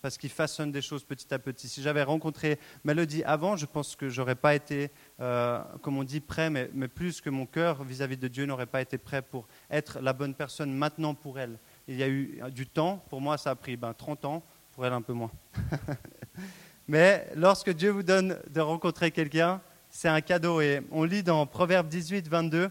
[0.00, 1.68] Parce qu'il façonne des choses petit à petit.
[1.68, 6.18] Si j'avais rencontré Mélodie avant, je pense que j'aurais pas été, euh, comme on dit,
[6.18, 10.00] prêt, mais, plus que mon cœur vis-à-vis de Dieu n'aurait pas été prêt pour être
[10.00, 11.56] la bonne personne maintenant pour elle.
[11.86, 12.96] Il y a eu du temps.
[13.08, 14.42] Pour moi, ça a pris ben, 30 ans.
[14.72, 15.30] Pour elle, un peu moins.
[16.92, 20.60] Mais lorsque Dieu vous donne de rencontrer quelqu'un, c'est un cadeau.
[20.60, 22.68] Et on lit dans Proverbe 18, 22,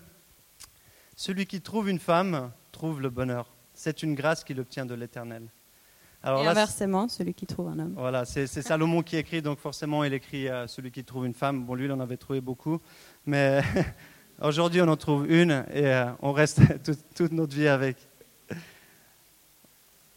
[1.16, 3.52] Celui qui trouve une femme trouve le bonheur.
[3.74, 5.48] C'est une grâce qu'il obtient de l'Éternel.
[6.22, 7.96] Alors Et inversement, celui qui trouve un homme.
[7.98, 11.66] Voilà, c'est Salomon qui écrit, donc forcément il écrit euh, celui qui trouve une femme.
[11.66, 12.80] Bon, lui, il en avait trouvé beaucoup,
[13.26, 13.64] mais
[14.40, 16.62] aujourd'hui on en trouve une et euh, on reste
[17.16, 17.98] toute notre vie avec.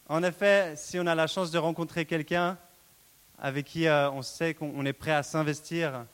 [0.07, 2.59] En effet, si on a la chance de rencontrer quelqu'un,
[3.37, 6.05] avec qui euh, on sait qu'on est prêt à s'investir,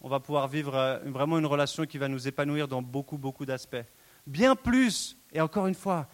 [0.00, 3.46] on va pouvoir vivre euh, vraiment une relation qui va nous épanouir dans beaucoup, beaucoup
[3.46, 3.84] d'aspects.
[4.26, 6.08] Bien plus, et encore une fois,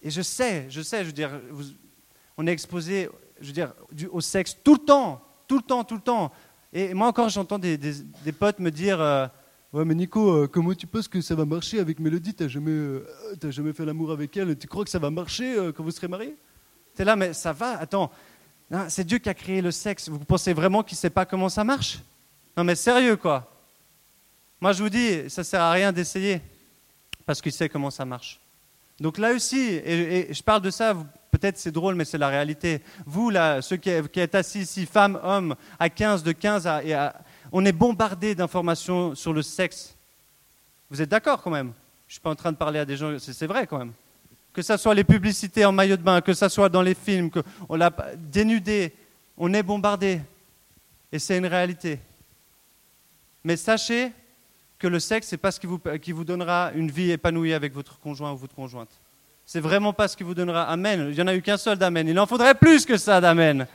[0.00, 1.30] et je sais, je sais, je veux dire,
[2.36, 3.08] on est exposé,
[3.40, 3.74] je veux dire,
[4.10, 6.32] au sexe tout le temps, tout le temps, tout le temps.
[6.72, 7.78] Et moi encore, j'entends des,
[8.38, 9.26] potes me dire, euh,
[9.74, 12.34] ouais mais Nico, comment tu penses que ça va marcher avec Mélodie?
[12.34, 13.00] T'as jamais,
[13.50, 16.36] jamais fait l'amour avec elle Tu crois que ça va marcher quand vous serez mariés?
[16.96, 18.10] Tu es là, mais ça va, attends.
[18.88, 20.08] C'est Dieu qui a créé le sexe.
[20.08, 21.98] Vous pensez vraiment qu'il ne sait pas comment ça marche?
[22.56, 23.50] Non, mais sérieux, quoi.
[24.60, 26.40] Moi, je vous dis, ça ne sert à rien d'essayer,
[27.26, 28.40] parce qu'il sait comment ça marche.
[29.00, 30.94] Donc là aussi, et, je parle de ça,
[31.32, 32.80] peut-être c'est drôle, mais c'est la réalité.
[33.04, 36.84] Vous, là, ceux qui, êtes assis ici, femmes, hommes, à 15, de 15 à...
[36.84, 37.14] et à-
[37.50, 39.94] on est bombardé d'informations sur le sexe.
[40.88, 41.72] Vous êtes d'accord quand même?
[42.06, 43.92] Je ne suis pas en train de parler à des gens, c'est vrai quand même.
[44.52, 47.30] Que ce soit les publicités en maillot de bain, que ce soit dans les films,
[47.30, 48.92] qu'on l'a dénudé,
[49.36, 50.20] on est bombardé.
[51.10, 51.98] Et c'est une réalité.
[53.44, 54.12] Mais sachez
[54.78, 57.98] que le sexe, ce n'est pas ce qui vous, donnera une vie épanouie avec votre
[57.98, 58.90] conjoint ou votre conjointe.
[59.46, 61.08] C'est vraiment pas ce qui vous donnera Amen.
[61.08, 62.08] Il n'y en a eu qu'un seul d'Amen.
[62.08, 63.66] Il en faudrait plus que ça d'Amen.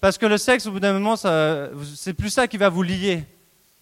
[0.00, 3.24] Parce que le sexe, au bout d'un moment, c'est plus ça qui va vous lier.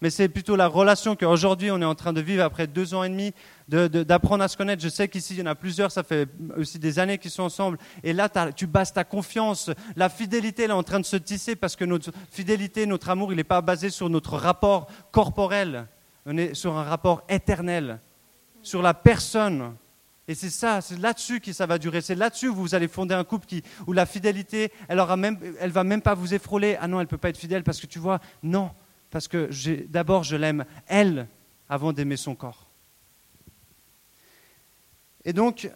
[0.01, 3.03] Mais c'est plutôt la relation qu'aujourd'hui on est en train de vivre après deux ans
[3.03, 3.33] et demi,
[3.67, 4.81] de- de- d'apprendre à se connaître.
[4.81, 7.43] Je sais qu'ici il y en a plusieurs, ça fait aussi des années qu'ils sont
[7.43, 7.77] ensemble.
[8.03, 9.69] Et là, tu bases ta confiance.
[9.97, 13.33] La fidélité elle est en train de se tisser parce que notre fidélité, notre amour,
[13.33, 15.85] il n'est pas basé sur notre rapport corporel.
[16.25, 17.99] On est sur un rapport éternel,
[18.61, 19.73] sur la personne.
[20.29, 22.01] Et c'est ça, c'est là-dessus que ça va durer.
[22.01, 25.39] C'est là-dessus où vous allez fonder un couple qui, où la fidélité, elle aura même,
[25.59, 26.77] elle va même pas vous effroler.
[26.79, 28.69] Ah non, elle peut pas être fidèle parce que tu vois, non,
[29.09, 29.49] parce que
[29.87, 31.27] d'abord je l'aime elle
[31.67, 32.67] avant d'aimer son corps.
[35.25, 35.69] Et donc,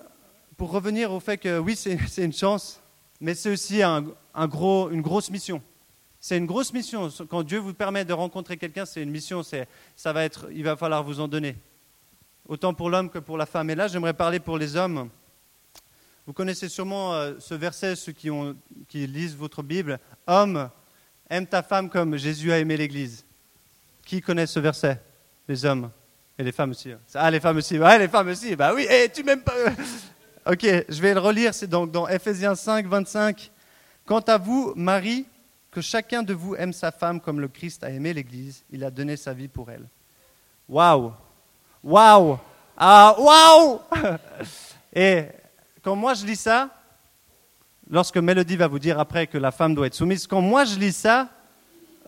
[0.57, 2.81] pour revenir au fait que oui, c'est une chance,
[3.19, 4.03] mais c'est aussi un,
[4.47, 5.61] gros, une grosse mission.
[6.19, 7.09] C'est une grosse mission.
[7.29, 9.43] Quand Dieu vous permet de rencontrer quelqu'un, c'est une mission.
[9.43, 11.55] Ça va être, il va falloir vous en donner
[12.47, 13.69] autant pour l'homme que pour la femme.
[13.69, 15.09] Et là, j'aimerais parler pour les hommes.
[16.25, 18.55] Vous connaissez sûrement euh, ce verset, ceux qui, ont,
[18.87, 19.99] qui lisent votre Bible.
[20.27, 20.69] Homme,
[21.33, 23.25] aime ta femme comme Jésus a aimé l'Église.
[24.05, 25.01] Qui connaît ce verset?
[25.47, 25.89] Les hommes.
[26.37, 26.91] Et les femmes aussi.
[27.15, 27.77] Ah, les femmes aussi.
[27.77, 28.55] Ouais, les femmes aussi.
[28.55, 29.53] Bah oui, et tu m'aimes pas.
[30.51, 31.53] ok, je vais le relire.
[31.53, 33.51] C'est donc dans Ephésiens 5, 25.
[34.05, 35.25] Quant à vous, Marie,
[35.71, 38.63] que chacun de vous aime sa femme comme le Christ a aimé l'Église.
[38.71, 39.87] Il a donné sa vie pour elle.
[40.69, 41.13] Waouh
[41.83, 42.39] Waouh
[42.77, 43.81] Ah, waouh
[44.93, 45.25] Et
[45.81, 46.69] quand moi je lis ça,
[47.93, 50.79] lorsque Mélodie va vous dire après que la femme doit être soumise, quand moi je
[50.79, 51.29] lis ça,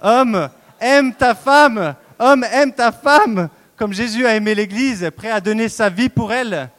[0.01, 0.49] homme,
[0.81, 5.69] aime ta femme, homme, aime ta femme, comme Jésus a aimé l'Église, prêt à donner
[5.69, 6.71] sa vie pour elle.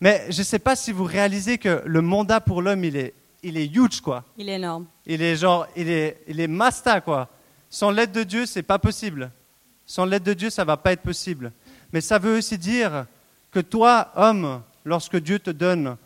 [0.00, 3.14] Mais je ne sais pas si vous réalisez que le mandat pour l'homme, il est,
[3.42, 4.22] il est huge, quoi.
[4.38, 4.86] Il est énorme.
[5.06, 7.28] Il est genre, il est, il est masta, quoi.
[7.68, 9.32] Sans l'aide de Dieu, c'est pas possible.
[9.86, 11.50] Sans l'aide de Dieu, ça va pas être possible.
[11.92, 13.06] Mais ça veut aussi dire
[13.50, 15.96] que toi, homme, lorsque Dieu te donne,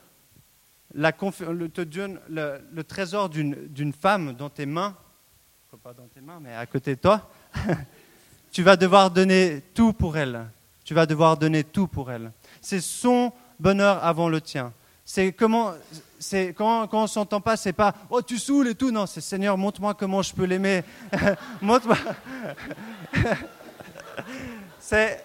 [0.98, 4.96] le, trésor d'une femme dans tes mains,
[5.82, 7.30] pas dans tes mains, mais à côté de toi,
[8.50, 10.46] tu vas devoir donner tout pour elle.
[10.84, 12.32] Tu vas devoir donner tout pour elle.
[12.60, 14.72] C'est son bonheur avant le tien.
[15.04, 15.74] C'est comment,
[16.56, 18.90] quand, quand on s'entend pas, c'est pas oh tu saoules et tout.
[18.90, 20.82] Non, c'est Seigneur, montre-moi comment je peux l'aimer.
[21.62, 21.98] montre-moi.
[24.80, 25.22] c'est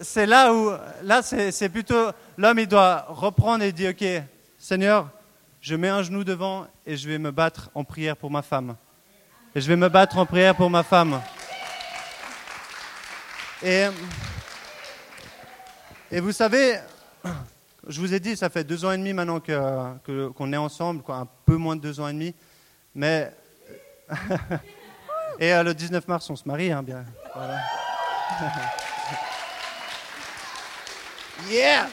[0.00, 0.72] c'est là où
[1.02, 4.22] là c'est plutôt l'homme il doit reprendre et dire ok
[4.62, 5.08] Seigneur,
[5.62, 8.76] je mets un genou devant et je vais me battre en prière pour ma femme.
[9.54, 11.18] Et je vais me battre en prière pour ma femme.
[13.62, 13.86] Et,
[16.12, 16.78] vous savez,
[17.88, 21.16] je vous ai dit, ça fait deux ans et demi maintenant qu'on est ensemble, quoi,
[21.16, 22.34] un peu moins de deux ans et demi.
[22.94, 23.32] Mais.
[25.38, 27.06] et euh, le 19 mars, on se marie, hein, bien.
[31.50, 31.88] Yeah!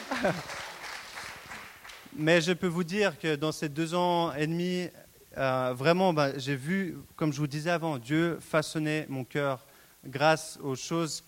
[2.20, 4.88] Mais je peux vous dire que dans ces deux ans et demi,
[5.36, 9.64] euh, vraiment, bah, j'ai vu, comme je vous disais avant, Dieu façonner mon cœur
[10.04, 11.22] grâce aux choses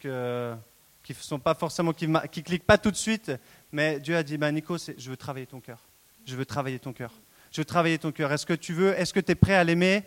[1.04, 3.30] qui sont pas forcément, qui, cliquent pas tout de suite.
[3.70, 5.78] Mais Dieu a dit, bah, Nico, je veux travailler ton cœur.
[6.26, 7.12] Je veux travailler ton cœur.
[7.52, 8.32] Je veux travailler ton cœur.
[8.32, 10.02] Est-ce que tu veux, est-ce que tu es prêt à l'aimer?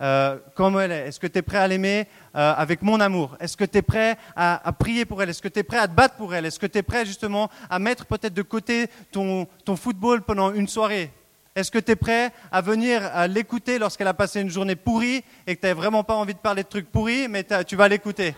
[0.00, 1.08] Euh, comme elle est.
[1.08, 3.36] Est-ce que tu es prêt à l'aimer euh, avec mon amour?
[3.38, 5.30] Est-ce que tu es prêt à, prier pour elle?
[5.30, 6.46] Est-ce que tu es prêt à te battre pour elle?
[6.46, 10.66] Est-ce que tu es prêt justement à mettre peut-être de côté ton, football pendant une
[10.66, 11.12] soirée?
[11.54, 15.54] Est-ce que tu es prêt à venir l'écouter lorsqu'elle a passé une journée pourrie et
[15.54, 18.34] que tu n'as vraiment pas envie de parler de trucs pourris, mais tu vas l'écouter?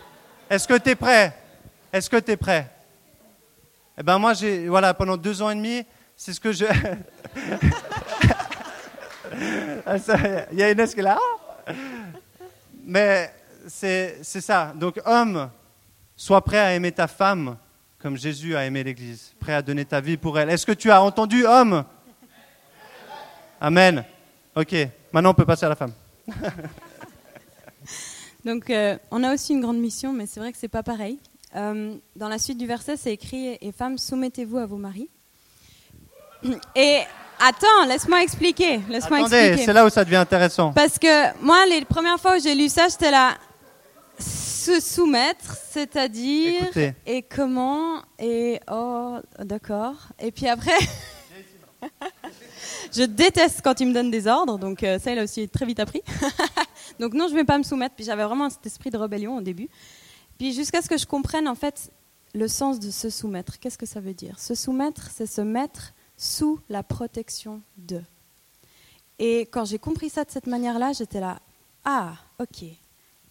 [0.51, 1.35] Est-ce que tu es prêt?
[1.91, 2.69] Est-ce que tu es prêt?
[3.97, 5.83] Eh ben moi, j'ai, voilà, pendant deux ans et demi,
[6.15, 6.65] c'est ce que je...
[9.85, 9.95] Ah,
[10.51, 11.19] Il y a Inès qui là?
[12.85, 13.33] Mais
[13.67, 14.73] c'est ça.
[14.75, 15.49] Donc, homme,
[16.15, 17.57] sois prêt à aimer ta femme
[17.99, 20.49] comme Jésus a aimé l'Église, prêt à donner ta vie pour elle.
[20.49, 21.83] Est-ce que tu as entendu, homme?
[23.59, 24.05] Amen.
[24.55, 24.75] Ok,
[25.11, 25.91] maintenant on peut passer à la femme.
[28.45, 31.19] Donc, euh, on a aussi une grande mission, mais c'est vrai que c'est pas pareil.
[31.55, 35.09] Euh, dans la suite du verset, c'est écrit Et femmes, soumettez-vous à vos maris.
[36.75, 37.01] Et
[37.39, 38.79] Attends, laisse-moi expliquer.
[38.89, 40.73] Laisse-moi Attendez, c'est là où ça devient intéressant.
[40.73, 43.35] Parce que moi, les premières fois où j'ai lu ça, j'étais là.
[44.19, 46.63] Se soumettre, c'est-à-dire.
[46.63, 46.93] Écoutez.
[47.05, 49.95] Et comment Et oh, d'accord.
[50.19, 50.77] Et puis après.
[52.91, 55.65] je déteste quand il me donne des ordres, donc euh, ça, il a aussi très
[55.65, 56.01] vite appris.
[56.99, 57.95] donc non, je ne vais pas me soumettre.
[57.95, 59.69] Puis j'avais vraiment cet esprit de rébellion au début.
[60.37, 61.91] Puis jusqu'à ce que je comprenne en fait
[62.33, 63.59] le sens de se soumettre.
[63.59, 64.39] Qu'est-ce que ça veut dire?
[64.39, 68.01] Se soumettre, c'est se mettre sous la protection de.
[69.19, 71.39] Et quand j'ai compris ça de cette manière-là, j'étais là,
[71.85, 72.65] ah, ok.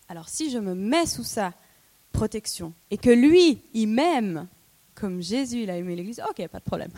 [0.09, 1.53] Alors si je me mets sous sa
[2.13, 4.47] protection et que lui, il m'aime
[4.95, 6.91] comme Jésus, il a aimé l'Église, ok, pas de problème.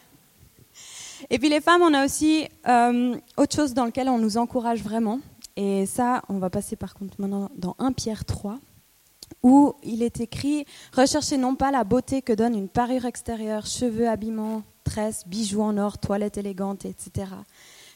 [1.30, 4.82] et puis les femmes, on a aussi euh, autre chose dans lequel on nous encourage
[4.82, 5.20] vraiment.
[5.54, 8.58] Et ça, on va passer par contre maintenant dans 1 Pierre 3,
[9.42, 14.08] où il est écrit Recherchez non pas la beauté que donne une parure extérieure, cheveux,
[14.08, 17.32] habillements, tresses, bijoux en or, toilettes élégantes, etc.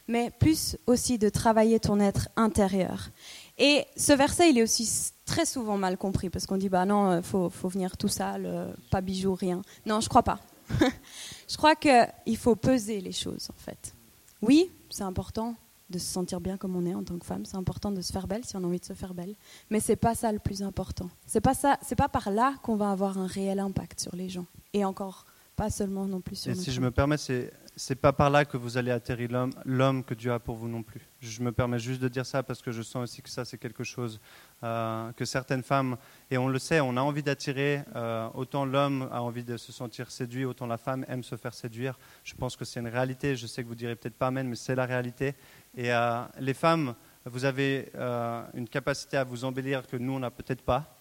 [0.08, 3.10] Mais plus aussi de travailler ton être intérieur.
[3.58, 7.18] Et ce verset, il est aussi très souvent mal compris, parce qu'on dit Bah non,
[7.18, 9.62] il faut, faut, venir tout sale, euh, pas bijoux, rien.
[9.86, 10.40] Non, je crois pas.
[11.48, 13.94] je crois qu'il faut peser les choses, en fait.
[14.42, 15.54] Oui, c'est important
[15.90, 17.44] de se sentir bien comme on est en tant que femme.
[17.44, 19.34] C'est important de se faire belle si on a envie de se faire belle.
[19.70, 21.10] Mais c'est pas ça le plus important.
[21.26, 21.78] C'est pas ça.
[21.82, 24.46] C'est pas par là qu'on va avoir un réel impact sur les gens.
[24.72, 25.26] Et encore
[25.56, 26.52] pas seulement non plus sur.
[26.52, 29.52] Et si je me permets, c'est c'est pas par là que vous allez atterrir l'homme,
[29.64, 31.00] l'homme que Dieu a pour vous non plus.
[31.20, 33.56] Je me permets juste de dire ça parce que je sens aussi que ça c'est
[33.56, 34.20] quelque chose
[34.62, 35.96] euh, que certaines femmes
[36.30, 37.82] et on le sait, on a envie d'attirer.
[37.96, 41.54] euh, autant l'homme a envie de se sentir séduit, autant la femme aime se faire
[41.54, 41.98] séduire.
[42.22, 43.34] Je pense que c'est une réalité.
[43.34, 45.34] Je sais que vous direz peut-être pas amen, mais c'est la réalité.
[45.76, 50.18] Et euh, les femmes, vous avez euh, une capacité à vous embellir que nous on
[50.18, 50.96] n'a peut-être pas.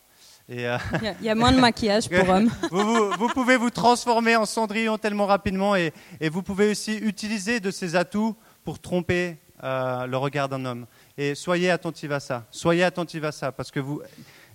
[0.47, 2.49] Et euh, Il y a- il y, a moins de maquillage pour hommes.
[2.71, 6.97] vous, vous- vous pouvez vous transformer en cendrillon tellement rapidement et, et vous pouvez aussi
[6.97, 10.85] utiliser de ces atouts pour tromper le regard d'un homme.
[11.17, 12.45] Et soyez attentifs à ça.
[12.49, 14.01] Soyez attentifs à ça parce que vous,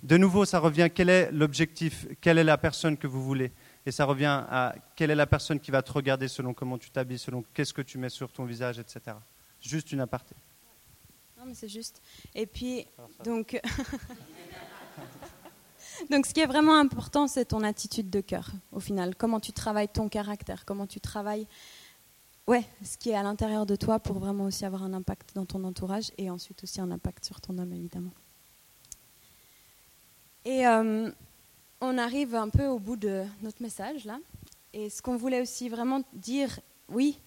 [0.03, 3.51] de nouveau, ça revient quel est l'objectif, quelle est la personne que vous voulez.
[3.85, 6.89] Et ça revient à quelle est la personne qui va te regarder selon comment tu
[6.89, 9.15] t'habilles, selon qu'est-ce que tu mets sur ton visage, etc.
[9.65, 10.35] Juste une aparté.
[11.37, 12.01] Non, mais c'est juste.
[12.35, 12.85] Et puis,
[13.23, 13.59] donc,
[16.11, 19.15] donc, ce qui est vraiment important, c'est ton attitude de cœur, au final.
[19.15, 21.47] Comment tu travailles ton caractère, comment tu travailles,
[22.47, 25.45] ouais, ce qui est à l'intérieur de toi pour vraiment aussi avoir un impact dans
[25.45, 28.13] ton entourage et ensuite aussi un impact sur ton homme, évidemment.
[30.45, 31.09] Et euh,
[31.81, 34.19] on arrive un peu au bout de notre message, là.
[34.73, 37.19] Et ce qu'on voulait aussi vraiment dire, oui,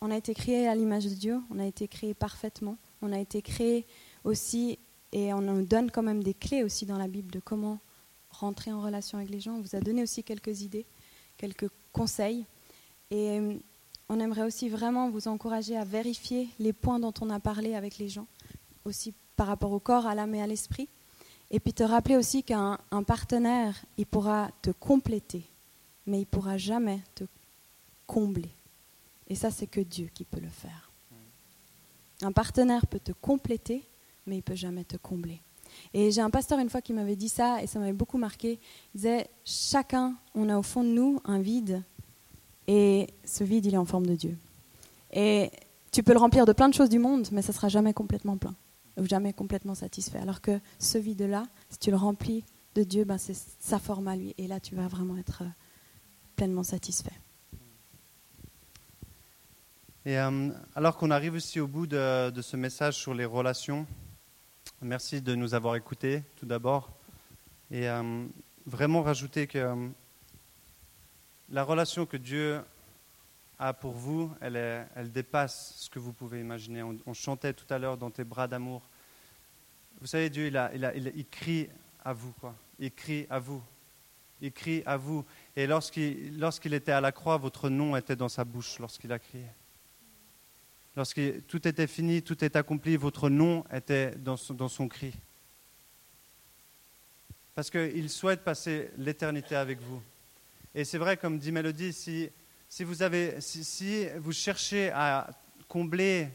[0.00, 3.18] on a été créé à l'image de Dieu, on a été créé parfaitement, on a
[3.18, 3.84] été créé
[4.24, 4.78] aussi,
[5.12, 7.78] et on nous donne quand même des clés aussi dans la Bible de comment
[8.30, 9.54] rentrer en relation avec les gens.
[9.54, 10.86] On vous a donné aussi quelques idées,
[11.36, 12.44] quelques conseils.
[13.10, 13.54] Et euh,
[14.08, 17.98] on aimerait aussi vraiment vous encourager à vérifier les points dont on a parlé avec
[17.98, 18.26] les gens,
[18.84, 20.88] aussi par rapport au corps, à l'âme et à l'esprit.
[21.50, 25.42] Et puis te rappeler aussi qu'un un partenaire, il pourra te compléter,
[26.06, 27.24] mais il pourra jamais te
[28.06, 28.50] combler.
[29.30, 30.90] Et ça, c'est que Dieu qui peut le faire.
[32.22, 33.88] Un partenaire peut te compléter,
[34.26, 35.40] mais il peut jamais te combler.
[35.94, 38.58] Et j'ai un pasteur une fois qui m'avait dit ça, et ça m'avait beaucoup marqué.
[38.94, 41.82] Il disait, chacun, on a au fond de nous un vide,
[42.66, 44.36] et ce vide, il est en forme de Dieu.
[45.12, 45.50] Et
[45.92, 48.36] tu peux le remplir de plein de choses du monde, mais ça sera jamais complètement
[48.36, 48.56] plein,
[48.98, 50.18] ou jamais complètement satisfait.
[50.18, 54.16] Alors que ce vide-là, si tu le remplis de Dieu, ben c'est sa forme à
[54.16, 55.48] lui, et là, tu vas vraiment être euh,
[56.36, 57.14] pleinement satisfait.
[60.06, 63.86] Et euh, alors qu'on arrive aussi au bout de, ce message sur les relations,
[64.80, 66.88] merci de nous avoir écoutés tout d'abord.
[67.70, 68.24] Et euh,
[68.64, 69.88] vraiment rajouter que euh,
[71.50, 72.62] la relation que Dieu
[73.58, 76.82] a pour vous, elle, dépasse ce que vous pouvez imaginer.
[76.82, 78.80] On, chantait tout à l'heure dans tes bras d'amour.
[80.00, 81.68] Vous savez, Dieu, il, crie
[82.02, 82.54] à vous, quoi.
[82.78, 83.62] Il crie à vous.
[84.40, 85.26] Il crie à vous.
[85.56, 89.44] Et lorsqu'il était à la croix, votre nom était dans sa bouche lorsqu'il a crié.
[91.00, 95.14] Lorsque tout était fini, tout est accompli, votre nom était dans son, cri.
[97.54, 100.02] Parce qu'il souhaite passer l'éternité avec vous.
[100.74, 102.30] Et c'est vrai, comme dit Mélodie, si
[102.84, 105.30] vous cherchez à
[105.68, 106.28] combler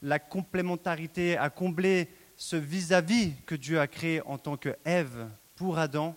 [0.00, 5.78] la complémentarité, à combler ce vis-à-vis que Dieu a créé en tant que Ève pour
[5.78, 6.16] Adam,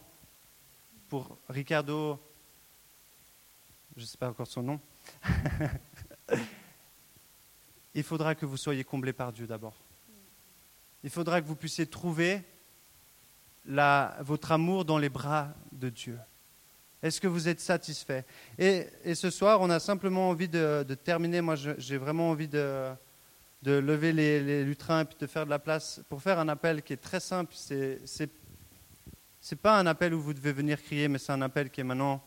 [1.10, 2.18] pour Ricardo,
[3.98, 4.80] je ne sais pas encore son nom,
[7.98, 9.74] il faudra que vous soyez comblé par Dieu d'abord.
[11.04, 12.44] Il faudra que vous puissiez trouver
[13.66, 16.18] votre amour dans les bras de Dieu.
[17.02, 18.24] Est-ce que vous êtes satisfait?
[18.60, 18.86] Et,
[19.16, 21.42] ce soir, on a simplement envie de, terminer.
[21.42, 22.94] Moi, j'ai vraiment envie de,
[23.66, 26.84] lever les, les, lutrins et puis de faire de la place pour faire un appel
[26.84, 27.54] qui est très simple.
[27.56, 28.00] C'est
[29.52, 31.84] n'est pas un appel où vous devez venir crier, mais c'est un appel qui est
[31.84, 32.24] maintenant.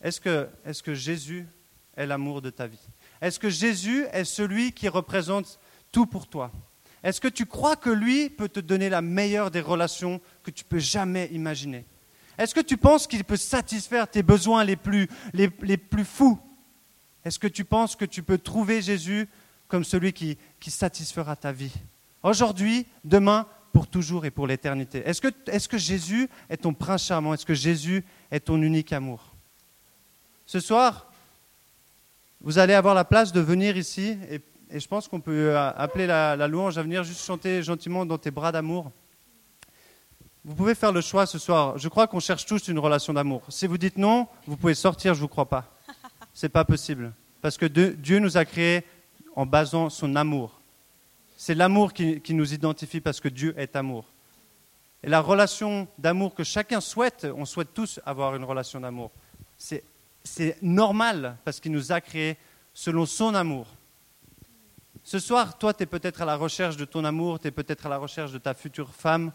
[0.00, 1.46] Est que Jésus
[1.96, 2.88] est l'amour de ta vie?
[3.20, 5.58] Est-ce que Jésus est celui qui représente
[5.92, 6.50] tout pour toi?
[7.02, 10.64] Est-ce que tu crois que lui peut te donner la meilleure des relations que tu
[10.64, 11.84] peux jamais imaginer?
[12.38, 16.38] Est-ce que tu penses qu'il peut satisfaire tes besoins les plus, les, les plus fous?
[17.24, 19.28] Est-ce que tu penses que tu peux trouver Jésus
[19.68, 21.72] comme celui qui, qui satisfera ta vie?
[22.22, 25.02] Aujourd'hui, demain, pour toujours et pour l'éternité.
[25.04, 27.34] Est-ce que, est que Jésus est ton prince charmant?
[27.34, 29.34] Est-ce que Jésus est ton unique amour?
[30.46, 31.12] Ce soir,
[32.44, 34.40] vous allez avoir la place de venir ici et,
[34.70, 38.18] je pense qu'on peut euh, appeler la, la, louange à venir juste chanter gentiment dans
[38.18, 38.90] tes bras d'amour.
[40.44, 41.78] Vous pouvez faire le choix ce soir.
[41.78, 43.42] Je crois qu'on cherche tous une relation d'amour.
[43.48, 45.72] Si vous dites non, vous pouvez sortir, je ne vous crois pas.
[46.34, 47.12] Ce n'est pas possible.
[47.40, 48.84] Parce que Dieu nous a créés
[49.36, 50.60] en basant son amour.
[51.36, 54.06] C'est l'amour qui, nous identifie parce que Dieu est amour.
[55.02, 59.12] Et la relation d'amour que chacun souhaite, on souhaite tous avoir une relation d'amour.
[59.56, 59.84] C'est
[60.62, 62.36] normal parce qu'il nous a créés
[62.72, 63.66] selon son amour.
[65.02, 67.86] Ce soir, toi, tu es peut-être à la recherche de ton amour, tu es peut-être
[67.86, 69.32] à la recherche de ta future femme,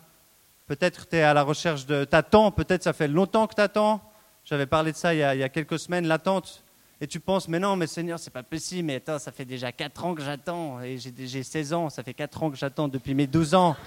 [0.67, 2.05] peut-être tu es à la recherche de...
[2.05, 4.01] T'attends, peut-être ça fait longtemps que tu attends.
[4.45, 6.63] J'avais parlé de ça il y a, il y a quelques semaines, l'attente
[7.01, 9.71] et tu penses, mais non, mais Seigneur, c'est pas possible, mais attends, ça fait déjà
[9.71, 13.13] 4 ans que j'attends, et j'ai 16 ans, ça fait 4 ans que j'attends depuis
[13.13, 13.77] mes 12 ans.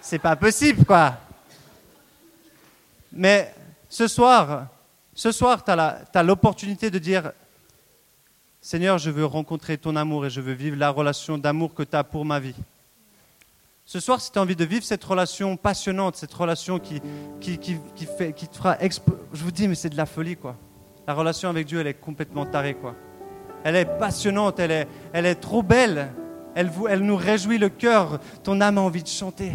[0.00, 1.16] C'est pas possible, quoi.
[3.12, 3.54] Mais
[3.88, 4.66] ce soir,
[5.20, 7.32] ce soir, tu as l'opportunité de dire,
[8.62, 11.94] Seigneur, je veux rencontrer ton amour et je veux vivre la relation d'amour que tu
[11.94, 12.54] as pour ma vie.
[13.84, 17.02] Ce soir, si tu as envie de vivre cette relation passionnante, cette relation qui,
[17.38, 18.78] qui, qui, qui fait, te fera...
[18.80, 20.56] Je vous dis, mais c'est de la folie, quoi.
[21.06, 22.94] La relation avec Dieu, elle est complètement tarée, quoi.
[23.62, 26.12] Elle est passionnante, elle est, elle est trop belle.
[26.54, 28.20] Elle, vous, elle nous réjouit le cœur.
[28.42, 29.52] Ton âme a envie de chanter.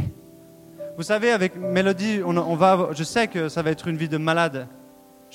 [0.96, 4.18] Vous savez, avec Mélodie, on, va, je sais que ça va être une vie de
[4.18, 4.68] malade.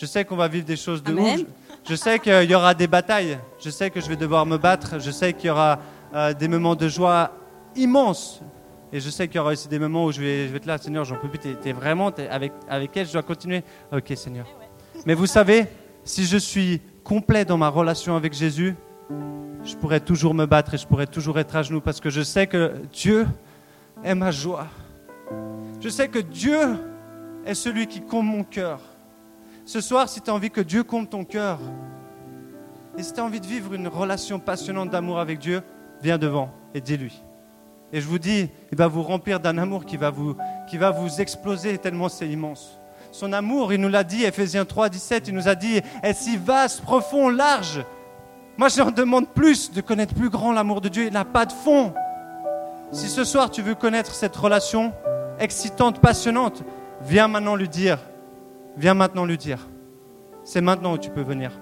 [0.00, 1.40] Je sais qu'on va vivre des choses de ouf.
[1.86, 3.38] Je, sais qu'il y aura des batailles.
[3.62, 4.98] Je sais que je vais devoir me battre.
[4.98, 5.78] Je sais qu'il y aura
[6.14, 7.32] euh, des moments de joie
[7.76, 8.40] immenses.
[8.94, 10.64] Et je sais qu'il y aura aussi des moments où je vais, je vais être
[10.64, 11.38] là, Seigneur, j'en peux plus.
[11.38, 13.62] T'es, vraiment avec, avec elle, je dois continuer.
[13.92, 14.46] Ok, Seigneur.
[15.04, 15.66] Mais vous savez,
[16.02, 18.74] si je suis complet dans ma relation avec Jésus,
[19.64, 22.22] je pourrais toujours me battre et je pourrais toujours être à genoux parce que je
[22.22, 23.26] sais que Dieu
[24.02, 24.68] est ma joie.
[25.78, 26.58] Je sais que Dieu
[27.44, 28.80] est celui qui comble mon cœur.
[29.70, 31.60] Ce soir, si tu as envie que Dieu comble ton cœur,
[32.98, 35.62] et si tu as envie de vivre une relation passionnante d'amour avec Dieu,
[36.02, 37.22] viens devant et dis-lui.
[37.92, 40.34] Et je vous dis, il va vous remplir d'un amour qui va vous,
[40.68, 42.80] qui va vous exploser tellement c'est immense.
[43.12, 46.36] Son amour, il nous l'a dit, Ephésiens 3, 17, il nous a dit, est si
[46.36, 47.84] vaste, profond, large.
[48.56, 51.04] Moi, j'en demande plus, de connaître plus grand l'amour de Dieu.
[51.06, 51.94] Il n'a pas de fond.
[52.90, 54.92] Si ce soir tu veux connaître cette relation
[55.38, 56.64] excitante, passionnante,
[57.02, 58.00] viens maintenant lui dire.
[58.76, 59.68] Viens maintenant lui dire.
[60.44, 61.52] C'est maintenant où tu peux venir.